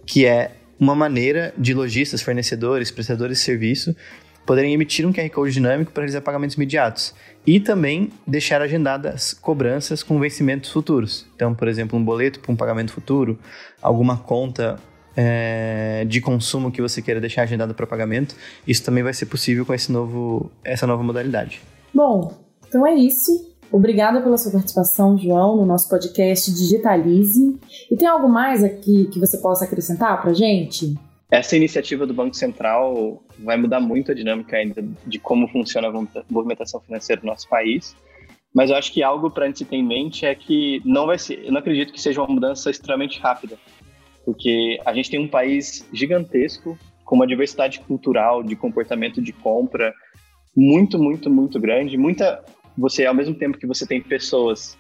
que 0.07 0.25
é 0.27 0.53
uma 0.79 0.95
maneira 0.95 1.53
de 1.57 1.75
lojistas, 1.75 2.23
fornecedores, 2.23 2.91
prestadores 2.91 3.39
de 3.39 3.45
serviço 3.45 3.95
poderem 4.45 4.75
emitir 4.75 5.07
um 5.07 5.13
QR 5.13 5.29
Code 5.31 5.53
dinâmico 5.53 5.91
para 5.91 6.03
realizar 6.03 6.21
pagamentos 6.21 6.57
imediatos 6.57 7.15
e 7.47 7.59
também 7.59 8.11
deixar 8.27 8.61
agendadas 8.61 9.33
cobranças 9.33 10.03
com 10.03 10.21
vencimentos 10.21 10.71
futuros. 10.71 11.27
Então, 11.35 11.55
por 11.55 11.67
exemplo, 11.69 11.99
um 11.99 12.05
boleto 12.05 12.41
para 12.41 12.53
um 12.53 12.57
pagamento 12.57 12.93
futuro, 12.93 13.39
alguma 13.81 14.19
conta 14.19 14.79
é, 15.17 16.05
de 16.07 16.21
consumo 16.21 16.71
que 16.71 16.83
você 16.83 17.01
queira 17.01 17.21
deixar 17.21 17.43
agendado 17.43 17.75
para 17.75 17.87
pagamento, 17.87 18.35
isso 18.67 18.85
também 18.85 19.03
vai 19.03 19.15
ser 19.15 19.27
possível 19.27 19.65
com 19.65 19.75
esse 19.75 19.91
novo, 19.91 20.51
essa 20.65 20.87
nova 20.87 21.03
modalidade. 21.03 21.61
Bom, 21.95 22.33
então 22.67 22.87
é 22.87 22.95
isso. 22.95 23.55
Obrigada 23.71 24.21
pela 24.21 24.37
sua 24.37 24.53
participação, 24.53 25.19
João, 25.19 25.57
no 25.57 25.67
nosso 25.67 25.89
podcast 25.89 26.53
Digitalize. 26.53 27.59
E 27.91 27.97
tem 27.97 28.07
algo 28.07 28.29
mais 28.29 28.63
aqui 28.63 29.09
que 29.13 29.19
você 29.19 29.39
possa 29.39 29.65
acrescentar 29.65 30.21
para 30.23 30.33
gente? 30.33 30.95
Essa 31.31 31.57
iniciativa 31.57 32.07
do 32.07 32.15
Banco 32.15 32.37
Central 32.37 33.25
vai 33.39 33.57
mudar 33.57 33.81
muito 33.81 34.13
a 34.13 34.15
dinâmica 34.15 34.57
ainda 34.57 34.85
de 35.05 35.19
como 35.19 35.49
funciona 35.49 35.89
a 35.89 36.23
movimentação 36.31 36.81
financeira 36.81 37.23
no 37.23 37.31
nosso 37.31 37.49
país. 37.49 37.97
Mas 38.55 38.71
eu 38.71 38.77
acho 38.77 38.93
que 38.93 39.03
algo 39.03 39.29
para 39.31 39.47
a 39.47 39.49
gente 39.49 39.65
ter 39.65 39.75
em 39.75 39.85
mente 39.85 40.25
é 40.25 40.33
que 40.35 40.81
não 40.85 41.07
vai 41.07 41.19
ser, 41.19 41.45
eu 41.45 41.51
não 41.51 41.59
acredito 41.59 41.93
que 41.93 42.01
seja 42.01 42.21
uma 42.21 42.33
mudança 42.33 42.71
extremamente 42.71 43.19
rápida, 43.19 43.59
porque 44.25 44.81
a 44.85 44.93
gente 44.95 45.11
tem 45.11 45.21
um 45.21 45.29
país 45.29 45.87
gigantesco 45.93 46.79
com 47.05 47.17
uma 47.17 47.27
diversidade 47.27 47.81
cultural, 47.81 48.43
de 48.43 48.57
comportamento 48.57 49.21
de 49.21 49.33
compra 49.33 49.95
muito, 50.57 50.99
muito, 50.99 51.29
muito 51.29 51.61
grande. 51.61 51.97
Muita, 51.97 52.43
você 52.77 53.05
ao 53.07 53.15
mesmo 53.15 53.35
tempo 53.35 53.59
que 53.59 53.67
você 53.67 53.87
tem 53.87 54.01
pessoas 54.01 54.79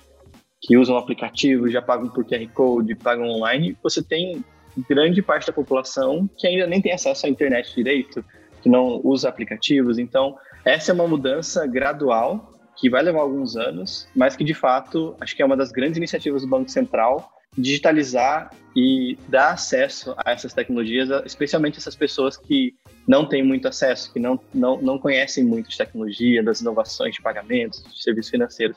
que 0.60 0.76
usam 0.76 0.94
o 0.94 0.98
aplicativo, 0.98 1.68
já 1.68 1.82
pagam 1.82 2.08
por 2.08 2.24
QR 2.24 2.46
Code, 2.54 2.94
pagam 2.94 3.28
online, 3.28 3.76
você 3.82 4.02
tem 4.02 4.42
grande 4.88 5.20
parte 5.22 5.46
da 5.46 5.52
população 5.52 6.28
que 6.38 6.46
ainda 6.46 6.66
nem 6.66 6.80
tem 6.80 6.92
acesso 6.92 7.26
à 7.26 7.28
internet 7.28 7.74
direito, 7.74 8.24
que 8.62 8.68
não 8.68 9.00
usa 9.04 9.28
aplicativos. 9.28 9.98
Então, 9.98 10.36
essa 10.64 10.90
é 10.90 10.94
uma 10.94 11.06
mudança 11.06 11.66
gradual 11.66 12.50
que 12.76 12.88
vai 12.88 13.02
levar 13.02 13.20
alguns 13.20 13.56
anos, 13.56 14.08
mas 14.16 14.34
que 14.34 14.42
de 14.42 14.54
fato 14.54 15.14
acho 15.20 15.36
que 15.36 15.42
é 15.42 15.46
uma 15.46 15.56
das 15.56 15.70
grandes 15.70 15.98
iniciativas 15.98 16.42
do 16.42 16.48
Banco 16.48 16.70
Central 16.70 17.30
digitalizar 17.56 18.50
e 18.76 19.16
dar 19.28 19.52
acesso 19.52 20.14
a 20.18 20.32
essas 20.32 20.52
tecnologias, 20.52 21.08
especialmente 21.24 21.78
essas 21.78 21.94
pessoas 21.94 22.36
que 22.36 22.74
não 23.06 23.28
têm 23.28 23.42
muito 23.42 23.68
acesso, 23.68 24.12
que 24.12 24.18
não, 24.18 24.40
não, 24.52 24.80
não 24.80 24.98
conhecem 24.98 25.44
muito 25.44 25.70
de 25.70 25.78
tecnologia, 25.78 26.42
das 26.42 26.60
inovações 26.60 27.14
de 27.14 27.22
pagamentos, 27.22 27.84
de 27.84 28.02
serviços 28.02 28.30
financeiros. 28.30 28.76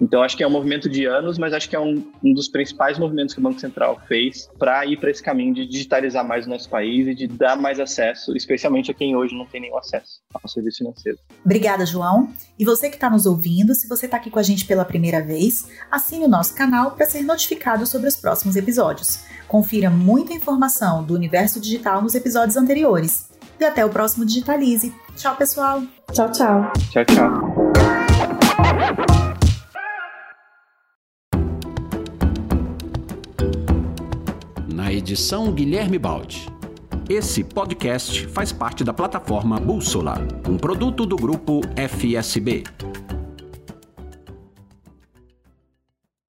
Então, 0.00 0.22
acho 0.22 0.36
que 0.36 0.42
é 0.42 0.46
um 0.46 0.50
movimento 0.50 0.88
de 0.88 1.04
anos, 1.04 1.38
mas 1.38 1.52
acho 1.52 1.68
que 1.68 1.76
é 1.76 1.80
um, 1.80 2.04
um 2.22 2.34
dos 2.34 2.48
principais 2.48 2.98
movimentos 2.98 3.34
que 3.34 3.40
o 3.40 3.42
Banco 3.42 3.60
Central 3.60 4.00
fez 4.08 4.48
para 4.58 4.84
ir 4.86 4.98
para 4.98 5.10
esse 5.10 5.22
caminho 5.22 5.54
de 5.54 5.66
digitalizar 5.66 6.26
mais 6.26 6.46
o 6.46 6.50
nosso 6.50 6.68
país 6.68 7.06
e 7.06 7.14
de 7.14 7.26
dar 7.26 7.56
mais 7.56 7.78
acesso, 7.78 8.36
especialmente 8.36 8.90
a 8.90 8.94
quem 8.94 9.16
hoje 9.16 9.34
não 9.36 9.46
tem 9.46 9.60
nenhum 9.60 9.78
acesso 9.78 10.20
ao 10.32 10.48
serviço 10.48 10.78
financeiro. 10.78 11.18
Obrigada, 11.44 11.86
João. 11.86 12.32
E 12.58 12.64
você 12.64 12.88
que 12.88 12.96
está 12.96 13.08
nos 13.08 13.26
ouvindo, 13.26 13.74
se 13.74 13.88
você 13.88 14.06
está 14.06 14.16
aqui 14.16 14.30
com 14.30 14.38
a 14.38 14.42
gente 14.42 14.66
pela 14.66 14.84
primeira 14.84 15.22
vez, 15.22 15.68
assine 15.90 16.24
o 16.24 16.28
nosso 16.28 16.54
canal 16.54 16.92
para 16.92 17.06
ser 17.06 17.22
notificado 17.22 17.86
sobre 17.86 18.08
os 18.08 18.16
próximos 18.16 18.56
episódios. 18.56 19.24
Confira 19.46 19.90
muita 19.90 20.32
informação 20.32 21.04
do 21.04 21.14
universo 21.14 21.60
digital 21.60 22.02
nos 22.02 22.14
episódios 22.14 22.56
anteriores. 22.56 23.30
E 23.60 23.64
até 23.64 23.84
o 23.84 23.90
próximo 23.90 24.24
Digitalize. 24.24 24.92
Tchau, 25.16 25.36
pessoal. 25.36 25.82
Tchau, 26.12 26.30
tchau. 26.32 26.72
Tchau, 26.90 27.04
tchau. 27.04 27.63
Edição 35.04 35.52
Guilherme 35.52 35.98
Baldi. 35.98 36.48
Esse 37.10 37.44
podcast 37.44 38.26
faz 38.28 38.52
parte 38.52 38.82
da 38.82 38.94
plataforma 38.94 39.60
Bússola, 39.60 40.14
um 40.48 40.56
produto 40.56 41.04
do 41.04 41.14
grupo 41.14 41.60
FSB. 41.76 42.64